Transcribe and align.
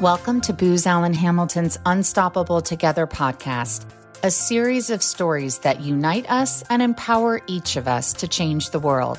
Welcome 0.00 0.40
to 0.42 0.52
Booz 0.52 0.86
Allen 0.86 1.12
Hamilton's 1.12 1.76
Unstoppable 1.84 2.60
Together 2.60 3.04
podcast, 3.04 3.84
a 4.22 4.30
series 4.30 4.90
of 4.90 5.02
stories 5.02 5.58
that 5.58 5.80
unite 5.80 6.30
us 6.30 6.62
and 6.70 6.80
empower 6.80 7.40
each 7.48 7.74
of 7.74 7.88
us 7.88 8.12
to 8.12 8.28
change 8.28 8.70
the 8.70 8.78
world. 8.78 9.18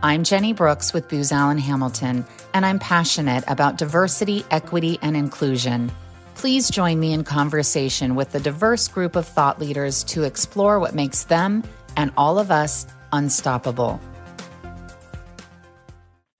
I'm 0.00 0.22
Jenny 0.22 0.52
Brooks 0.52 0.92
with 0.92 1.08
Booz 1.08 1.32
Allen 1.32 1.58
Hamilton, 1.58 2.24
and 2.54 2.64
I'm 2.64 2.78
passionate 2.78 3.42
about 3.48 3.78
diversity, 3.78 4.44
equity, 4.52 4.96
and 5.02 5.16
inclusion. 5.16 5.90
Please 6.36 6.70
join 6.70 7.00
me 7.00 7.12
in 7.12 7.24
conversation 7.24 8.14
with 8.14 8.32
a 8.36 8.40
diverse 8.40 8.86
group 8.86 9.16
of 9.16 9.26
thought 9.26 9.58
leaders 9.58 10.04
to 10.04 10.22
explore 10.22 10.78
what 10.78 10.94
makes 10.94 11.24
them 11.24 11.64
and 11.96 12.12
all 12.16 12.38
of 12.38 12.52
us 12.52 12.86
unstoppable. 13.12 14.00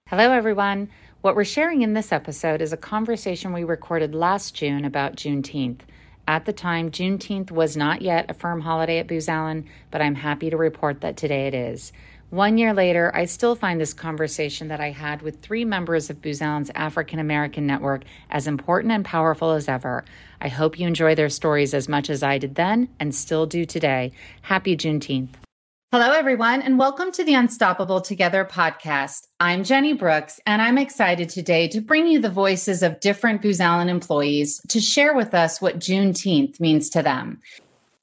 Hello, 0.07 0.31
everyone. 0.31 0.89
What 1.23 1.37
we're 1.37 1.45
sharing 1.45 1.83
in 1.83 1.95
this 1.95 2.11
episode 2.11 2.61
is 2.61 2.73
a 2.73 2.77
conversation 2.77 3.53
we 3.53 3.63
recorded 3.63 4.13
last 4.13 4.57
June 4.57 4.85
about 4.85 5.15
Juneteenth. 5.15 5.83
At 6.27 6.47
the 6.47 6.53
time, 6.53 6.91
Juneteenth 6.91 7.53
was 7.53 7.77
not 7.77 8.03
yet 8.03 8.29
a 8.29 8.35
firm 8.35 8.61
holiday 8.61 8.99
at 8.99 9.07
Booz 9.07 9.29
Allen, 9.29 9.69
but 9.93 10.03
I'm 10.03 10.17
happy 10.17 10.51
to 10.51 10.57
report 10.57 11.01
that 11.03 11.17
today 11.17 11.47
it 11.47 11.55
is. 11.55 11.93
One 12.31 12.59
year 12.59 12.75
later, 12.75 13.13
I 13.15 13.27
still 13.27 13.55
find 13.55 13.81
this 13.81 13.95
conversation 13.95 14.67
that 14.67 14.81
I 14.81 14.91
had 14.91 15.23
with 15.23 15.41
three 15.41 15.65
members 15.65 16.11
of 16.11 16.21
Booz 16.21 16.43
Allen's 16.43 16.73
African 16.75 17.21
American 17.21 17.69
network 17.69 18.03
as 18.29 18.49
important 18.49 18.93
and 18.93 19.05
powerful 19.05 19.53
as 19.53 19.69
ever. 19.69 20.05
I 20.41 20.49
hope 20.49 20.77
you 20.77 20.89
enjoy 20.89 21.15
their 21.15 21.29
stories 21.29 21.73
as 21.73 21.89
much 21.89 22.11
as 22.11 22.25
I 22.25 22.39
did 22.39 22.57
then 22.57 22.89
and 22.99 23.15
still 23.15 23.47
do 23.47 23.65
today. 23.65 24.11
Happy 24.41 24.77
Juneteenth. 24.77 25.42
Hello, 25.95 26.11
everyone, 26.11 26.63
and 26.63 26.79
welcome 26.79 27.13
to 27.13 27.23
the 27.23 27.35
Unstoppable 27.35 28.01
Together 28.01 28.47
podcast. 28.47 29.27
I'm 29.41 29.63
Jenny 29.63 29.93
Brooks, 29.93 30.41
and 30.47 30.63
I'm 30.63 30.79
excited 30.79 31.29
today 31.29 31.69
to 31.69 31.83
bring 31.83 32.07
you 32.07 32.19
the 32.19 32.31
voices 32.31 32.83
of 32.83 32.99
different 33.01 33.43
Booz 33.43 33.61
Allen 33.61 33.91
employees 33.91 34.59
to 34.69 34.81
share 34.81 35.15
with 35.15 35.35
us 35.35 35.61
what 35.61 35.79
Juneteenth 35.79 36.59
means 36.61 36.89
to 36.89 37.03
them. 37.03 37.43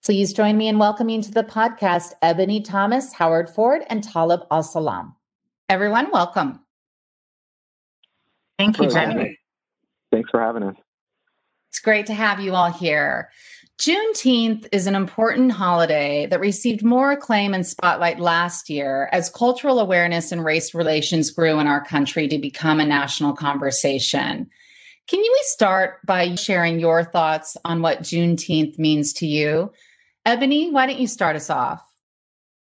Please 0.06 0.34
join 0.34 0.56
me 0.56 0.68
in 0.68 0.78
welcoming 0.78 1.24
to 1.24 1.32
the 1.32 1.44
podcast 1.44 2.12
Ebony 2.22 2.62
Thomas, 2.62 3.12
Howard 3.12 3.50
Ford, 3.50 3.82
and 3.90 4.04
Talib 4.04 4.42
Al 4.52 4.62
Salam. 4.62 5.16
Everyone, 5.68 6.12
welcome. 6.12 6.60
Thank 8.60 8.78
you, 8.78 8.92
Jenny. 8.92 9.40
Thanks 10.12 10.30
for 10.30 10.40
having 10.40 10.62
us. 10.62 10.76
It's 11.70 11.80
great 11.80 12.06
to 12.06 12.14
have 12.14 12.40
you 12.40 12.54
all 12.54 12.72
here. 12.72 13.32
Juneteenth 13.80 14.68
is 14.74 14.88
an 14.88 14.96
important 14.96 15.54
holiday 15.54 16.26
that 16.26 16.42
received 16.42 16.84
more 16.84 17.14
acclaim 17.14 17.54
and 17.54 17.66
spotlight 17.66 18.20
last 18.20 18.70
year 18.70 19.08
as 19.14 19.30
cultural 19.30 19.80
awareness 19.80 20.34
and 20.34 20.44
race 20.44 20.74
relations 20.74 21.32
grew 21.32 21.60
in 21.60 21.68
our 21.68 21.82
country 21.86 22.28
to 22.28 22.38
become 22.38 22.82
a 22.82 22.86
national 22.86 23.34
conversation. 23.34 24.50
Can 25.08 25.24
you 25.24 25.38
start 25.44 26.06
by 26.06 26.36
sharing 26.36 26.82
your 26.82 27.06
thoughts 27.06 27.56
on 27.64 27.82
what 27.82 28.02
Juneteenth 28.02 28.78
means 28.78 29.14
to 29.14 29.26
you? 29.26 29.72
Ebony, 30.26 30.72
why 30.72 30.86
don't 30.86 31.00
you 31.00 31.08
start 31.08 31.38
us 31.38 31.50
off? 31.50 31.82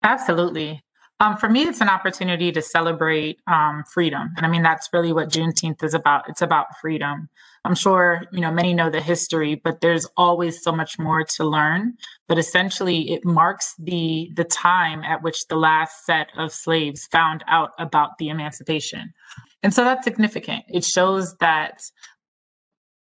Absolutely. 0.04 0.81
Um, 1.22 1.36
for 1.36 1.48
me, 1.48 1.62
it's 1.62 1.80
an 1.80 1.88
opportunity 1.88 2.50
to 2.50 2.60
celebrate 2.60 3.38
um, 3.46 3.84
freedom. 3.84 4.32
And 4.36 4.44
I 4.44 4.48
mean, 4.48 4.64
that's 4.64 4.88
really 4.92 5.12
what 5.12 5.28
Juneteenth 5.28 5.84
is 5.84 5.94
about. 5.94 6.28
It's 6.28 6.42
about 6.42 6.76
freedom. 6.80 7.28
I'm 7.64 7.76
sure, 7.76 8.24
you 8.32 8.40
know, 8.40 8.50
many 8.50 8.74
know 8.74 8.90
the 8.90 9.00
history, 9.00 9.54
but 9.54 9.80
there's 9.80 10.04
always 10.16 10.60
so 10.64 10.72
much 10.72 10.98
more 10.98 11.22
to 11.36 11.44
learn. 11.44 11.94
But 12.26 12.38
essentially, 12.38 13.12
it 13.12 13.24
marks 13.24 13.76
the, 13.78 14.32
the 14.34 14.42
time 14.42 15.04
at 15.04 15.22
which 15.22 15.46
the 15.46 15.54
last 15.54 16.04
set 16.04 16.26
of 16.36 16.50
slaves 16.50 17.06
found 17.06 17.44
out 17.46 17.70
about 17.78 18.18
the 18.18 18.28
emancipation. 18.28 19.14
And 19.62 19.72
so 19.72 19.84
that's 19.84 20.02
significant. 20.02 20.64
It 20.68 20.84
shows 20.84 21.36
that 21.36 21.82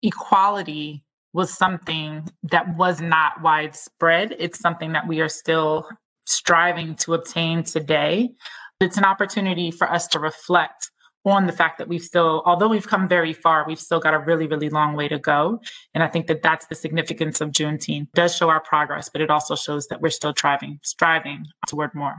equality 0.02 1.04
was 1.34 1.54
something 1.54 2.30
that 2.44 2.78
was 2.78 3.02
not 3.02 3.42
widespread. 3.42 4.38
It's 4.40 4.60
something 4.60 4.94
that 4.94 5.06
we 5.06 5.20
are 5.20 5.28
still 5.28 5.90
striving 6.25 6.96
to 6.96 7.13
obtain 7.13 7.63
today. 7.63 8.31
It's 8.80 8.97
an 8.97 9.06
opportunity 9.06 9.72
for 9.72 9.90
us 9.90 10.08
to 10.09 10.19
reflect 10.19 10.91
on 11.25 11.47
the 11.47 11.53
fact 11.53 11.80
that 11.80 11.88
we've 11.88 12.03
still, 12.03 12.44
although 12.46 12.68
we've 12.68 12.88
come 12.88 13.08
very 13.08 13.34
far, 13.34 13.66
we've 13.68 13.80
still 13.80 14.00
got 14.00 14.13
a 14.13 14.19
really, 14.19 14.46
really 14.47 14.69
long 14.69 14.96
way 14.96 15.08
to 15.08 15.18
go. 15.18 15.59
And 15.94 16.03
I 16.03 16.08
think 16.08 16.28
that 16.28 16.44
that's 16.44 16.68
the 16.68 16.75
significance 16.75 17.41
of 17.41 17.50
Juneteenth. 17.50 18.03
It 18.03 18.13
does 18.13 18.36
show 18.36 18.50
our 18.50 18.59
progress, 18.59 19.09
but 19.09 19.22
it 19.22 19.31
also 19.31 19.56
shows 19.56 19.88
that 19.88 20.02
we're 20.02 20.12
still 20.12 20.34
striving, 20.38 20.80
striving 20.84 21.46
toward 21.68 21.96
more. 21.96 22.16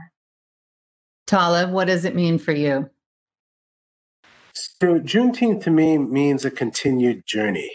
Talib, 1.25 1.71
what 1.71 1.85
does 1.87 2.05
it 2.05 2.15
mean 2.15 2.37
for 2.37 2.51
you? 2.51 2.89
So 4.53 4.99
Juneteenth 4.99 5.63
to 5.63 5.71
me 5.71 5.97
means 5.97 6.43
a 6.43 6.51
continued 6.51 7.25
journey. 7.25 7.71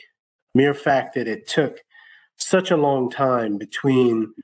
Mere 0.54 0.74
fact 0.74 1.14
that 1.14 1.28
it 1.28 1.46
took 1.46 1.78
such 2.36 2.70
a 2.70 2.76
long 2.76 3.10
time 3.10 3.56
between 3.56 4.34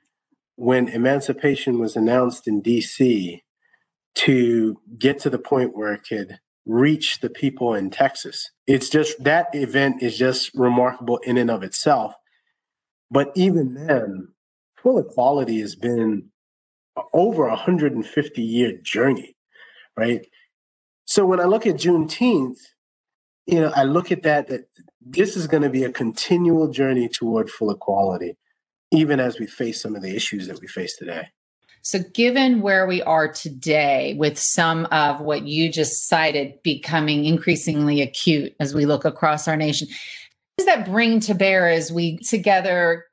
when 0.58 0.88
emancipation 0.88 1.78
was 1.78 1.94
announced 1.94 2.48
in 2.48 2.60
DC 2.60 3.40
to 4.16 4.80
get 4.98 5.20
to 5.20 5.30
the 5.30 5.38
point 5.38 5.76
where 5.76 5.92
it 5.92 6.00
could 6.08 6.40
reach 6.66 7.20
the 7.20 7.30
people 7.30 7.74
in 7.74 7.90
Texas. 7.90 8.50
It's 8.66 8.88
just 8.88 9.22
that 9.22 9.46
event 9.52 10.02
is 10.02 10.18
just 10.18 10.50
remarkable 10.54 11.18
in 11.18 11.38
and 11.38 11.48
of 11.48 11.62
itself. 11.62 12.12
But 13.08 13.30
even 13.36 13.74
then, 13.74 14.28
full 14.74 14.98
equality 14.98 15.60
has 15.60 15.76
been 15.76 16.30
over 17.12 17.46
a 17.46 17.50
150 17.50 18.42
year 18.42 18.72
journey, 18.82 19.36
right? 19.96 20.26
So 21.04 21.24
when 21.24 21.38
I 21.38 21.44
look 21.44 21.68
at 21.68 21.76
Juneteenth, 21.76 22.58
you 23.46 23.60
know, 23.60 23.72
I 23.76 23.84
look 23.84 24.10
at 24.10 24.24
that, 24.24 24.48
that 24.48 24.62
this 25.00 25.36
is 25.36 25.46
going 25.46 25.62
to 25.62 25.70
be 25.70 25.84
a 25.84 25.92
continual 25.92 26.66
journey 26.66 27.08
toward 27.08 27.48
full 27.48 27.70
equality 27.70 28.36
even 28.90 29.20
as 29.20 29.38
we 29.38 29.46
face 29.46 29.80
some 29.82 29.94
of 29.94 30.02
the 30.02 30.14
issues 30.14 30.48
that 30.48 30.60
we 30.60 30.66
face 30.66 30.96
today. 30.96 31.28
So, 31.82 32.00
given 32.12 32.60
where 32.60 32.86
we 32.86 33.02
are 33.02 33.32
today, 33.32 34.14
with 34.18 34.38
some 34.38 34.86
of 34.86 35.20
what 35.20 35.44
you 35.44 35.70
just 35.70 36.08
cited 36.08 36.54
becoming 36.62 37.24
increasingly 37.24 38.02
acute 38.02 38.54
as 38.60 38.74
we 38.74 38.84
look 38.84 39.04
across 39.04 39.46
our 39.46 39.56
nation, 39.56 39.88
what 39.88 40.66
does 40.66 40.66
that 40.66 40.90
bring 40.90 41.20
to 41.20 41.34
bear 41.34 41.68
as 41.68 41.92
we 41.92 42.18
together 42.18 43.06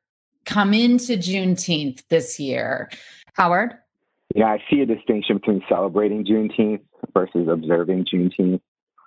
come 0.46 0.74
into 0.74 1.14
Juneteenth 1.14 2.04
this 2.10 2.40
year? 2.40 2.90
Howard? 3.34 3.76
Yeah, 4.34 4.48
I 4.48 4.64
see 4.70 4.82
a 4.82 4.86
distinction 4.86 5.38
between 5.38 5.62
celebrating 5.70 6.26
Juneteenth 6.26 6.82
versus 7.14 7.48
observing 7.50 8.06
Juneteenth. 8.12 8.62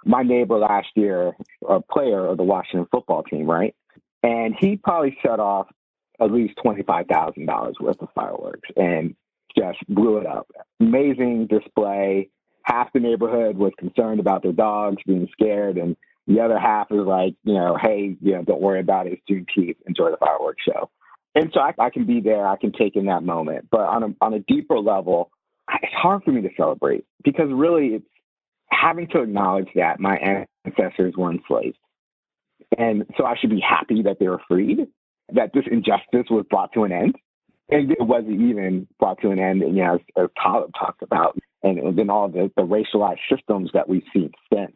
My 0.04 0.22
neighbor 0.22 0.58
last 0.58 0.88
year, 0.94 1.32
a 1.68 1.80
player 1.80 2.24
of 2.24 2.36
the 2.36 2.44
Washington 2.44 2.86
football 2.90 3.24
team, 3.24 3.50
right? 3.50 3.74
And 4.22 4.54
he 4.58 4.76
probably 4.76 5.18
set 5.22 5.40
off 5.40 5.66
at 6.20 6.32
least 6.32 6.54
$25,000 6.64 7.80
worth 7.80 8.00
of 8.00 8.08
fireworks 8.14 8.68
and 8.76 9.14
just 9.56 9.78
blew 9.88 10.18
it 10.18 10.26
up. 10.26 10.48
Amazing 10.80 11.46
display. 11.46 12.28
Half 12.62 12.92
the 12.92 13.00
neighborhood 13.00 13.56
was 13.56 13.72
concerned 13.78 14.20
about 14.20 14.42
their 14.42 14.52
dogs 14.52 15.02
being 15.06 15.28
scared, 15.32 15.78
and 15.78 15.96
the 16.26 16.40
other 16.40 16.58
half 16.58 16.88
is 16.90 17.06
like, 17.06 17.34
you 17.44 17.54
know, 17.54 17.78
hey, 17.80 18.16
you 18.20 18.32
know, 18.32 18.42
don't 18.42 18.60
worry 18.60 18.80
about 18.80 19.06
it. 19.06 19.14
It's 19.14 19.48
Juneteenth. 19.56 19.76
Enjoy 19.86 20.10
the 20.10 20.18
fireworks 20.18 20.62
show. 20.62 20.90
And 21.34 21.50
so 21.54 21.60
I, 21.60 21.72
I 21.78 21.90
can 21.90 22.04
be 22.04 22.20
there. 22.20 22.46
I 22.46 22.56
can 22.56 22.72
take 22.72 22.96
in 22.96 23.06
that 23.06 23.22
moment. 23.22 23.68
But 23.70 23.80
on 23.80 24.02
a, 24.02 24.08
on 24.20 24.34
a 24.34 24.40
deeper 24.40 24.78
level, 24.78 25.30
it's 25.82 25.92
hard 25.94 26.24
for 26.24 26.32
me 26.32 26.42
to 26.42 26.50
celebrate 26.56 27.04
because 27.24 27.48
really 27.50 27.88
it's 27.94 28.06
having 28.70 29.08
to 29.08 29.22
acknowledge 29.22 29.68
that 29.74 30.00
my 30.00 30.46
ancestors 30.66 31.14
were 31.16 31.30
enslaved. 31.30 31.78
And 32.76 33.04
so 33.16 33.24
I 33.24 33.36
should 33.36 33.50
be 33.50 33.60
happy 33.66 34.02
that 34.02 34.18
they 34.18 34.28
were 34.28 34.40
freed 34.46 34.88
that 35.32 35.52
this 35.52 35.64
injustice 35.70 36.26
was 36.30 36.44
brought 36.48 36.72
to 36.74 36.84
an 36.84 36.92
end. 36.92 37.16
And 37.70 37.90
it 37.90 38.00
wasn't 38.00 38.40
even 38.40 38.88
brought 38.98 39.20
to 39.20 39.30
an 39.30 39.38
end, 39.38 39.60
you 39.60 39.84
know, 39.84 39.96
as, 39.96 40.00
as 40.16 40.28
Talib 40.42 40.70
talked 40.78 41.02
about, 41.02 41.38
and, 41.62 41.98
then 41.98 42.08
all 42.08 42.28
the, 42.28 42.50
the 42.56 42.62
racialized 42.62 43.18
systems 43.30 43.70
that 43.74 43.88
we've 43.88 44.04
seen 44.12 44.32
since. 44.52 44.72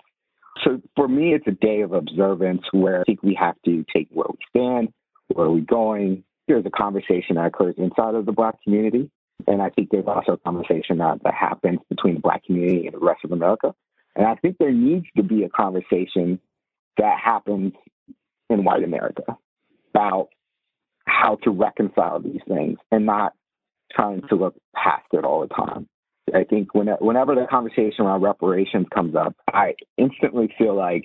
So 0.63 0.81
for 0.95 1.09
me, 1.09 1.33
it's 1.33 1.47
a 1.47 1.53
day 1.53 1.81
of 1.81 1.93
observance 1.93 2.63
where 2.73 3.01
I 3.01 3.05
think 3.05 3.23
we 3.23 3.35
have 3.41 3.57
to 3.65 3.85
take 3.95 4.09
where 4.13 4.27
we 4.29 4.39
stand, 4.51 4.93
where 5.29 5.47
are 5.47 5.51
we 5.51 5.63
going. 5.63 6.25
There's 6.47 6.67
a 6.67 6.71
conversation 6.71 7.37
that 7.37 7.47
occurs 7.47 7.77
inside 7.79 8.15
of 8.15 8.27
the 8.27 8.33
Black 8.33 8.63
community. 8.63 9.11
And 9.47 9.63
I 9.63 9.71
think 9.71 9.89
there's 9.91 10.07
also 10.07 10.33
a 10.33 10.39
conversation 10.39 10.99
that, 10.99 11.23
that 11.25 11.35
happens 11.35 11.79
between 11.89 12.15
the 12.15 12.21
Black 12.21 12.45
community 12.45 12.87
and 12.87 12.95
the 12.95 13.05
rest 13.05 13.25
of 13.25 13.33
America. 13.33 13.75
And 14.15 14.27
I 14.27 14.35
think 14.35 14.59
there 14.59 14.73
needs 14.73 15.07
to 15.17 15.23
be 15.23 15.45
a 15.45 15.49
conversation 15.49 16.39
that 16.99 17.19
happens 17.19 17.73
in 18.51 18.65
white 18.65 18.85
America 18.85 19.39
about 19.95 20.29
how 21.13 21.37
to 21.43 21.51
reconcile 21.51 22.21
these 22.21 22.41
things 22.49 22.79
and 22.91 23.07
not 23.07 23.35
trying 23.95 24.23
to 24.29 24.35
look 24.35 24.55
past 24.75 25.07
it 25.13 25.25
all 25.25 25.41
the 25.41 25.55
time. 25.55 25.87
I 26.35 26.45
think 26.45 26.75
when, 26.75 26.89
whenever 27.01 27.35
the 27.35 27.47
conversation 27.51 28.07
around 28.07 28.23
reparations 28.23 28.87
comes 28.95 29.15
up, 29.15 29.35
I 29.53 29.75
instantly 29.99 30.53
feel 30.57 30.75
like 30.75 31.05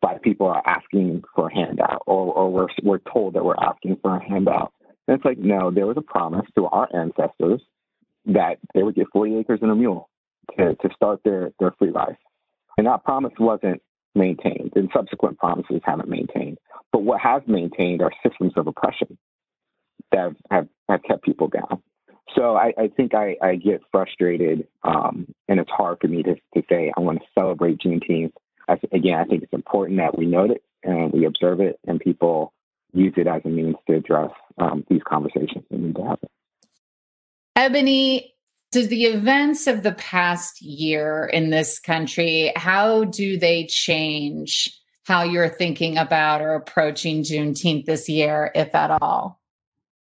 black 0.00 0.22
people 0.22 0.46
are 0.46 0.62
asking 0.66 1.22
for 1.34 1.48
a 1.48 1.54
handout 1.54 2.02
or, 2.06 2.32
or 2.32 2.52
we're, 2.52 2.68
we're 2.82 2.98
told 3.12 3.34
that 3.34 3.44
we're 3.44 3.56
asking 3.56 3.96
for 4.02 4.16
a 4.16 4.22
handout. 4.22 4.72
And 5.08 5.16
it's 5.16 5.24
like, 5.24 5.38
no, 5.38 5.70
there 5.70 5.86
was 5.86 5.96
a 5.96 6.02
promise 6.02 6.46
to 6.56 6.66
our 6.66 6.88
ancestors 6.94 7.60
that 8.26 8.58
they 8.74 8.82
would 8.82 8.94
get 8.94 9.06
40 9.12 9.38
acres 9.38 9.60
and 9.62 9.70
a 9.70 9.74
mule 9.74 10.08
to, 10.58 10.74
to 10.74 10.88
start 10.94 11.20
their, 11.24 11.52
their 11.58 11.72
free 11.78 11.90
life. 11.90 12.16
And 12.78 12.86
that 12.86 13.04
promise 13.04 13.32
wasn't 13.38 13.82
maintained, 14.14 14.72
and 14.76 14.90
subsequent 14.94 15.38
promises 15.38 15.80
haven't 15.84 16.08
maintained. 16.08 16.58
But 16.92 17.02
what 17.02 17.20
has 17.20 17.42
maintained 17.46 18.02
are 18.02 18.12
systems 18.26 18.52
of 18.56 18.66
oppression 18.66 19.18
that 20.12 20.34
have, 20.50 20.68
have 20.88 21.02
kept 21.02 21.24
people 21.24 21.48
down. 21.48 21.82
So 22.36 22.56
I, 22.56 22.72
I 22.78 22.88
think 22.88 23.14
I, 23.14 23.36
I, 23.42 23.56
get 23.56 23.82
frustrated, 23.90 24.66
um, 24.84 25.26
and 25.48 25.60
it's 25.60 25.70
hard 25.70 25.98
for 26.00 26.08
me 26.08 26.22
to, 26.22 26.34
to 26.54 26.62
say 26.68 26.90
I 26.96 27.00
want 27.00 27.18
to 27.18 27.24
celebrate 27.38 27.78
Juneteenth. 27.78 28.32
I, 28.68 28.78
again, 28.92 29.18
I 29.18 29.24
think 29.24 29.42
it's 29.42 29.52
important 29.52 29.98
that 29.98 30.16
we 30.16 30.24
note 30.24 30.50
it 30.50 30.62
and 30.82 31.12
we 31.12 31.26
observe 31.26 31.60
it, 31.60 31.78
and 31.86 32.00
people 32.00 32.54
use 32.94 33.12
it 33.16 33.26
as 33.26 33.42
a 33.44 33.48
means 33.48 33.76
to 33.88 33.96
address 33.96 34.30
um, 34.58 34.84
these 34.88 35.02
conversations 35.06 35.64
that 35.70 35.78
need 35.78 35.96
to 35.96 36.04
happen. 36.04 36.28
Ebony, 37.56 38.34
do 38.70 38.86
the 38.86 39.04
events 39.04 39.66
of 39.66 39.82
the 39.82 39.92
past 39.92 40.62
year 40.62 41.26
in 41.26 41.50
this 41.50 41.78
country, 41.78 42.52
how 42.56 43.04
do 43.04 43.38
they 43.38 43.66
change 43.66 44.70
how 45.04 45.24
you're 45.24 45.48
thinking 45.48 45.98
about 45.98 46.40
or 46.40 46.54
approaching 46.54 47.22
Juneteenth 47.22 47.84
this 47.84 48.08
year, 48.08 48.50
if 48.54 48.74
at 48.74 48.90
all? 49.02 49.41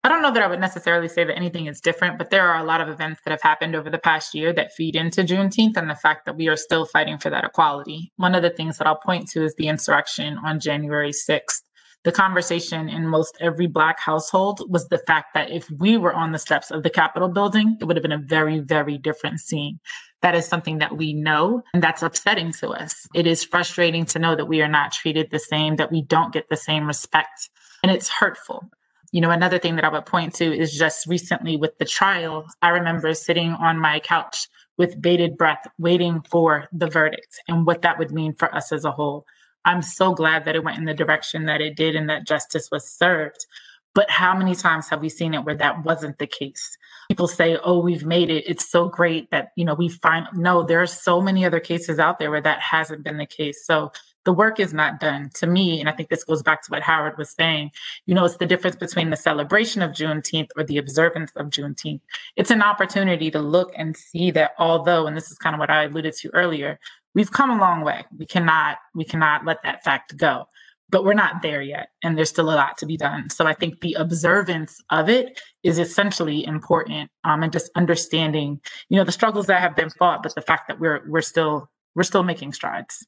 I 0.04 0.10
don't 0.10 0.24
know 0.24 0.32
that 0.32 0.42
I 0.42 0.48
would 0.48 0.60
necessarily 0.60 1.08
say 1.08 1.24
that 1.24 1.38
anything 1.38 1.68
is 1.68 1.80
different, 1.80 2.18
but 2.18 2.32
there 2.32 2.48
are 2.48 2.60
a 2.60 2.66
lot 2.66 2.82
of 2.82 2.90
events 2.90 3.22
that 3.24 3.32
have 3.32 3.42
happened 3.42 3.76
over 3.76 3.88
the 3.88 4.00
past 4.00 4.34
year 4.34 4.52
that 4.54 4.74
feed 4.74 4.96
into 4.96 5.22
Juneteenth 5.22 5.78
and 5.78 5.88
the 5.88 5.96
fact 5.96 6.26
that 6.26 6.36
we 6.36 6.48
are 6.48 6.56
still 6.56 6.86
fighting 6.86 7.20
for 7.20 7.30
that 7.30 7.44
equality. 7.44 8.12
One 8.16 8.34
of 8.34 8.42
the 8.42 8.50
things 8.50 8.80
that 8.80 8.88
I'll 8.88 8.96
point 8.96 9.30
to 9.30 9.44
is 9.44 9.54
the 9.56 9.68
insurrection 9.68 10.40
on 10.44 10.60
January 10.60 11.12
6th. 11.12 11.62
The 12.04 12.12
conversation 12.12 12.90
in 12.90 13.08
most 13.08 13.38
every 13.40 13.68
Black 13.68 14.00
household 14.00 14.62
was 14.68 14.88
the 14.88 14.98
fact 14.98 15.36
that 15.36 15.52
if 15.52 15.70
we 15.70 15.98
were 15.98 16.14
on 16.16 16.32
the 16.32 16.40
steps 16.40 16.72
of 16.72 16.82
the 16.82 16.90
Capitol 16.90 17.30
building, 17.30 17.78
it 17.80 17.86
would 17.86 17.96
have 17.96 18.02
been 18.02 18.12
a 18.12 18.18
very, 18.18 18.58
very 18.58 18.98
different 18.98 19.40
scene. 19.40 19.80
That 20.24 20.34
is 20.34 20.48
something 20.48 20.80
that 20.80 20.98
we 20.98 21.14
know, 21.14 21.62
and 21.76 21.84
that's 21.84 22.02
upsetting 22.02 22.54
to 22.54 22.70
us. 22.70 23.06
It 23.14 23.28
is 23.28 23.44
frustrating 23.44 24.06
to 24.06 24.20
know 24.20 24.36
that 24.36 24.48
we 24.48 24.64
are 24.64 24.68
not 24.68 24.94
treated 24.94 25.30
the 25.30 25.38
same, 25.38 25.76
that 25.76 25.92
we 25.92 26.02
don't 26.02 26.34
get 26.34 26.50
the 26.50 26.58
same 26.58 26.88
respect, 26.88 27.50
and 27.84 27.92
it's 27.92 28.10
hurtful. 28.10 28.68
You 29.12 29.20
know, 29.22 29.32
another 29.32 29.60
thing 29.60 29.76
that 29.76 29.86
I 29.86 29.90
would 29.90 30.06
point 30.06 30.34
to 30.36 30.46
is 30.46 30.74
just 30.74 31.06
recently 31.06 31.58
with 31.58 31.78
the 31.78 31.86
trial, 31.86 32.46
I 32.62 32.70
remember 32.70 33.14
sitting 33.14 33.52
on 33.52 33.78
my 33.78 34.00
couch 34.00 34.48
with 34.78 35.02
bated 35.02 35.38
breath, 35.38 35.68
waiting 35.78 36.22
for 36.30 36.68
the 36.72 36.88
verdict 36.88 37.42
and 37.48 37.66
what 37.66 37.82
that 37.82 38.00
would 38.00 38.12
mean 38.12 38.34
for 38.34 38.54
us 38.56 38.72
as 38.72 38.86
a 38.86 38.92
whole. 38.92 39.26
I'm 39.66 39.82
so 39.82 40.14
glad 40.14 40.46
that 40.46 40.56
it 40.56 40.64
went 40.64 40.78
in 40.78 40.86
the 40.86 40.94
direction 40.94 41.46
that 41.46 41.62
it 41.62 41.76
did 41.76 41.96
and 41.96 42.10
that 42.10 42.26
justice 42.26 42.70
was 42.72 42.90
served. 42.90 43.46
But 43.94 44.10
how 44.10 44.36
many 44.36 44.56
times 44.56 44.88
have 44.90 45.02
we 45.02 45.10
seen 45.10 45.34
it 45.34 45.44
where 45.44 45.58
that 45.58 45.84
wasn't 45.84 46.18
the 46.18 46.26
case? 46.28 46.78
People 47.10 47.28
say, 47.28 47.58
oh, 47.62 47.80
we've 47.80 48.06
made 48.06 48.30
it. 48.30 48.46
It's 48.48 48.72
so 48.72 48.88
great 48.88 49.30
that, 49.32 49.50
you 49.58 49.66
know, 49.66 49.74
we 49.74 49.90
find, 49.90 50.26
no, 50.34 50.64
there 50.64 50.82
are 50.82 50.88
so 50.88 51.20
many 51.20 51.44
other 51.44 51.60
cases 51.60 52.00
out 52.00 52.18
there 52.18 52.32
where 52.32 52.42
that 52.42 52.62
hasn't 52.62 53.04
been 53.04 53.18
the 53.18 53.26
case. 53.26 53.66
So 53.66 53.92
the 54.26 54.34
work 54.34 54.60
is 54.60 54.74
not 54.74 55.00
done 55.00 55.30
to 55.36 55.48
me. 55.48 55.80
And 55.80 55.90
I 55.90 55.92
think 55.94 56.10
this 56.10 56.24
goes 56.24 56.44
back 56.44 56.62
to 56.64 56.70
what 56.70 56.84
Howard 56.84 57.18
was 57.18 57.32
saying. 57.32 57.72
You 58.06 58.16
know, 58.16 58.26
it's 58.26 58.38
the 58.38 58.46
difference 58.46 58.76
between 58.76 59.10
the 59.10 59.16
celebration 59.16 59.82
of 59.82 59.92
Juneteenth 59.92 60.50
or 60.56 60.64
the 60.64 60.78
observance 60.78 61.32
of 61.36 61.48
Juneteenth. 61.48 62.02
It's 62.36 62.52
an 62.52 62.62
opportunity 62.62 63.32
to 63.32 63.40
look 63.40 63.72
and 63.76 63.96
see 63.98 64.32
that 64.32 64.52
although, 64.60 65.08
and 65.08 65.18
this 65.18 65.32
is 65.32 65.38
kind 65.38 65.56
of 65.56 65.60
what 65.60 65.70
I 65.70 65.86
alluded 65.86 66.14
to 66.18 66.30
earlier, 66.34 66.80
we've 67.16 67.32
come 67.32 67.50
a 67.50 67.60
long 67.60 67.82
way. 67.82 68.06
We 68.18 68.26
cannot, 68.26 68.78
we 68.94 69.06
cannot 69.06 69.46
let 69.46 69.64
that 69.64 69.84
fact 69.84 70.18
go. 70.18 70.48
But 70.90 71.06
we're 71.06 71.14
not 71.14 71.42
there 71.42 71.62
yet, 71.62 71.88
and 72.04 72.18
there's 72.18 72.28
still 72.28 72.50
a 72.50 72.54
lot 72.54 72.78
to 72.80 72.86
be 72.86 72.98
done. 72.98 73.30
So 73.30 73.48
I 73.48 73.54
think 73.54 73.80
the 73.80 73.94
observance 73.94 74.78
of 74.90 75.08
it 75.08 75.40
is 75.64 75.80
essentially 75.80 76.46
important, 76.46 77.10
um, 77.24 77.44
and 77.44 77.54
just 77.54 77.72
understanding, 77.78 78.60
you 78.90 78.98
know, 78.98 79.06
the 79.06 79.14
struggles 79.14 79.46
that 79.46 79.62
have 79.62 79.74
been 79.74 79.90
fought, 79.90 80.22
but 80.22 80.36
the 80.36 80.42
fact 80.42 80.68
that 80.68 80.82
we're 80.82 81.02
we're 81.08 81.22
still 81.22 81.70
we're 81.96 82.04
still 82.04 82.24
making 82.24 82.52
strides 82.52 83.08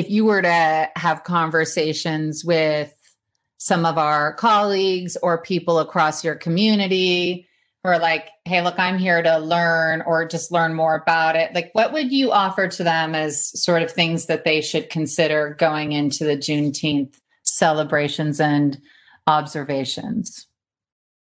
if 0.00 0.08
you 0.08 0.24
were 0.24 0.40
to 0.40 0.88
have 0.96 1.24
conversations 1.24 2.42
with 2.42 2.94
some 3.58 3.84
of 3.84 3.98
our 3.98 4.32
colleagues 4.32 5.18
or 5.22 5.42
people 5.42 5.78
across 5.78 6.24
your 6.24 6.34
community 6.34 7.46
who 7.84 7.90
are 7.90 7.98
like, 7.98 8.30
hey, 8.46 8.62
look, 8.62 8.78
I'm 8.78 8.96
here 8.96 9.22
to 9.22 9.38
learn 9.38 10.00
or 10.06 10.24
just 10.24 10.50
learn 10.50 10.72
more 10.72 10.94
about 10.94 11.36
it, 11.36 11.54
like 11.54 11.68
what 11.74 11.92
would 11.92 12.10
you 12.10 12.32
offer 12.32 12.66
to 12.66 12.82
them 12.82 13.14
as 13.14 13.60
sort 13.62 13.82
of 13.82 13.90
things 13.90 14.24
that 14.24 14.44
they 14.44 14.62
should 14.62 14.88
consider 14.88 15.54
going 15.58 15.92
into 15.92 16.24
the 16.24 16.36
Juneteenth 16.36 17.18
celebrations 17.42 18.40
and 18.40 18.80
observations? 19.26 20.46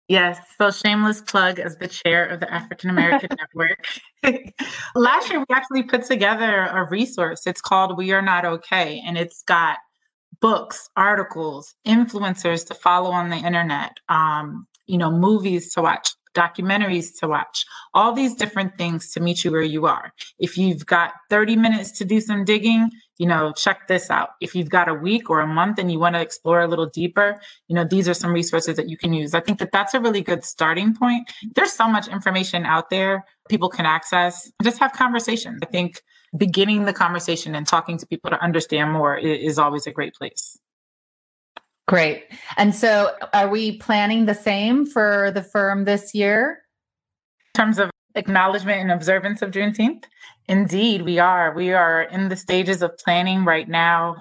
Yes. 0.07 0.39
So 0.57 0.69
shameless 0.69 1.21
plug 1.21 1.59
as 1.59 1.77
the 1.77 1.88
chair 1.88 2.25
of 2.25 2.39
the 2.41 2.53
African 2.53 2.89
American 2.89 3.29
Network. 3.39 3.85
Last 4.95 5.29
year, 5.29 5.39
we 5.39 5.45
actually 5.55 5.83
put 5.83 6.05
together 6.05 6.65
a 6.65 6.88
resource. 6.89 7.47
It's 7.47 7.61
called 7.61 7.97
We 7.97 8.11
Are 8.11 8.21
Not 8.21 8.45
Okay. 8.45 9.01
And 9.05 9.17
it's 9.17 9.44
got 9.44 9.77
books, 10.41 10.89
articles, 10.97 11.73
influencers 11.88 12.67
to 12.67 12.73
follow 12.73 13.11
on 13.11 13.29
the 13.29 13.38
internet, 13.38 13.91
um, 14.09 14.67
you 14.88 14.97
know, 14.97 15.09
movies 15.09 15.73
to 15.73 15.81
watch, 15.81 16.09
documentaries 16.35 17.17
to 17.19 17.27
watch, 17.27 17.65
all 17.94 18.11
these 18.11 18.35
different 18.35 18.77
things 18.77 19.11
to 19.11 19.21
meet 19.21 19.45
you 19.45 19.51
where 19.51 19.61
you 19.61 19.85
are. 19.85 20.11
If 20.39 20.57
you've 20.57 20.85
got 20.85 21.13
30 21.29 21.55
minutes 21.55 21.91
to 22.00 22.05
do 22.05 22.19
some 22.19 22.44
digging, 22.44 22.89
you 23.18 23.27
know, 23.27 23.54
check 23.54 23.88
this 23.88 24.10
out. 24.10 24.30
If 24.42 24.56
you've 24.56 24.69
got 24.69 24.89
a 24.89 24.94
week 24.94 25.30
or 25.30 25.39
a 25.39 25.48
month 25.48 25.77
and 25.77 25.92
you 25.92 26.00
want 26.00 26.15
to 26.15 26.21
explore 26.21 26.62
a 26.62 26.68
little 26.68 26.88
deeper, 26.88 27.39
you 27.68 27.75
know, 27.75 27.83
these 27.83 28.10
are 28.10 28.13
some 28.13 28.33
resources 28.33 28.75
that 28.77 28.89
you 28.89 28.98
can 28.98 29.13
use. 29.13 29.33
I 29.33 29.39
think 29.39 29.60
that 29.60 29.71
that's 29.71 29.94
a 29.94 30.00
really 30.00 30.21
good 30.21 30.44
starting 30.44 30.95
point. 30.95 31.31
There's 31.56 31.74
so 31.74 31.88
much 31.88 32.07
information 32.07 32.65
out 32.65 32.89
there 32.89 33.25
people 33.50 33.69
can 33.69 33.86
access. 33.86 34.51
Just 34.62 34.80
have 34.80 34.94
conversations. 34.94 35.60
I 35.62 35.65
think 35.65 36.01
beginning 36.36 36.86
the 36.86 36.94
conversation 36.94 37.56
and 37.56 37.68
talking 37.68 37.98
to 37.98 38.07
people 38.07 38.31
to 38.31 38.42
understand 38.42 38.92
more 38.92 39.18
is, 39.18 39.60
always 39.60 39.86
a 39.86 39.92
great 39.92 40.13
place. 40.15 40.57
Great. 41.88 42.25
And 42.57 42.74
so 42.74 43.12
are 43.33 43.50
we 43.50 43.77
planning 43.77 44.25
the 44.25 44.33
same 44.33 44.86
for 44.86 45.31
the 45.31 45.44
firm 45.44 45.86
this 45.86 46.15
year? 46.15 46.63
In 47.56 47.62
terms 47.62 47.77
of 47.77 47.92
acknowledgement 48.15 48.81
and 48.81 48.92
observance 48.92 49.42
of 49.42 49.51
Juneteenth? 49.51 50.06
Indeed, 50.48 51.04
we 51.04 51.19
are. 51.19 51.54
We 51.54 51.71
are 51.74 52.04
in 52.04 52.30
the 52.30 52.36
stages 52.36 52.81
of 52.81 52.98
planning 52.98 53.45
right 53.45 53.68
now. 53.68 54.18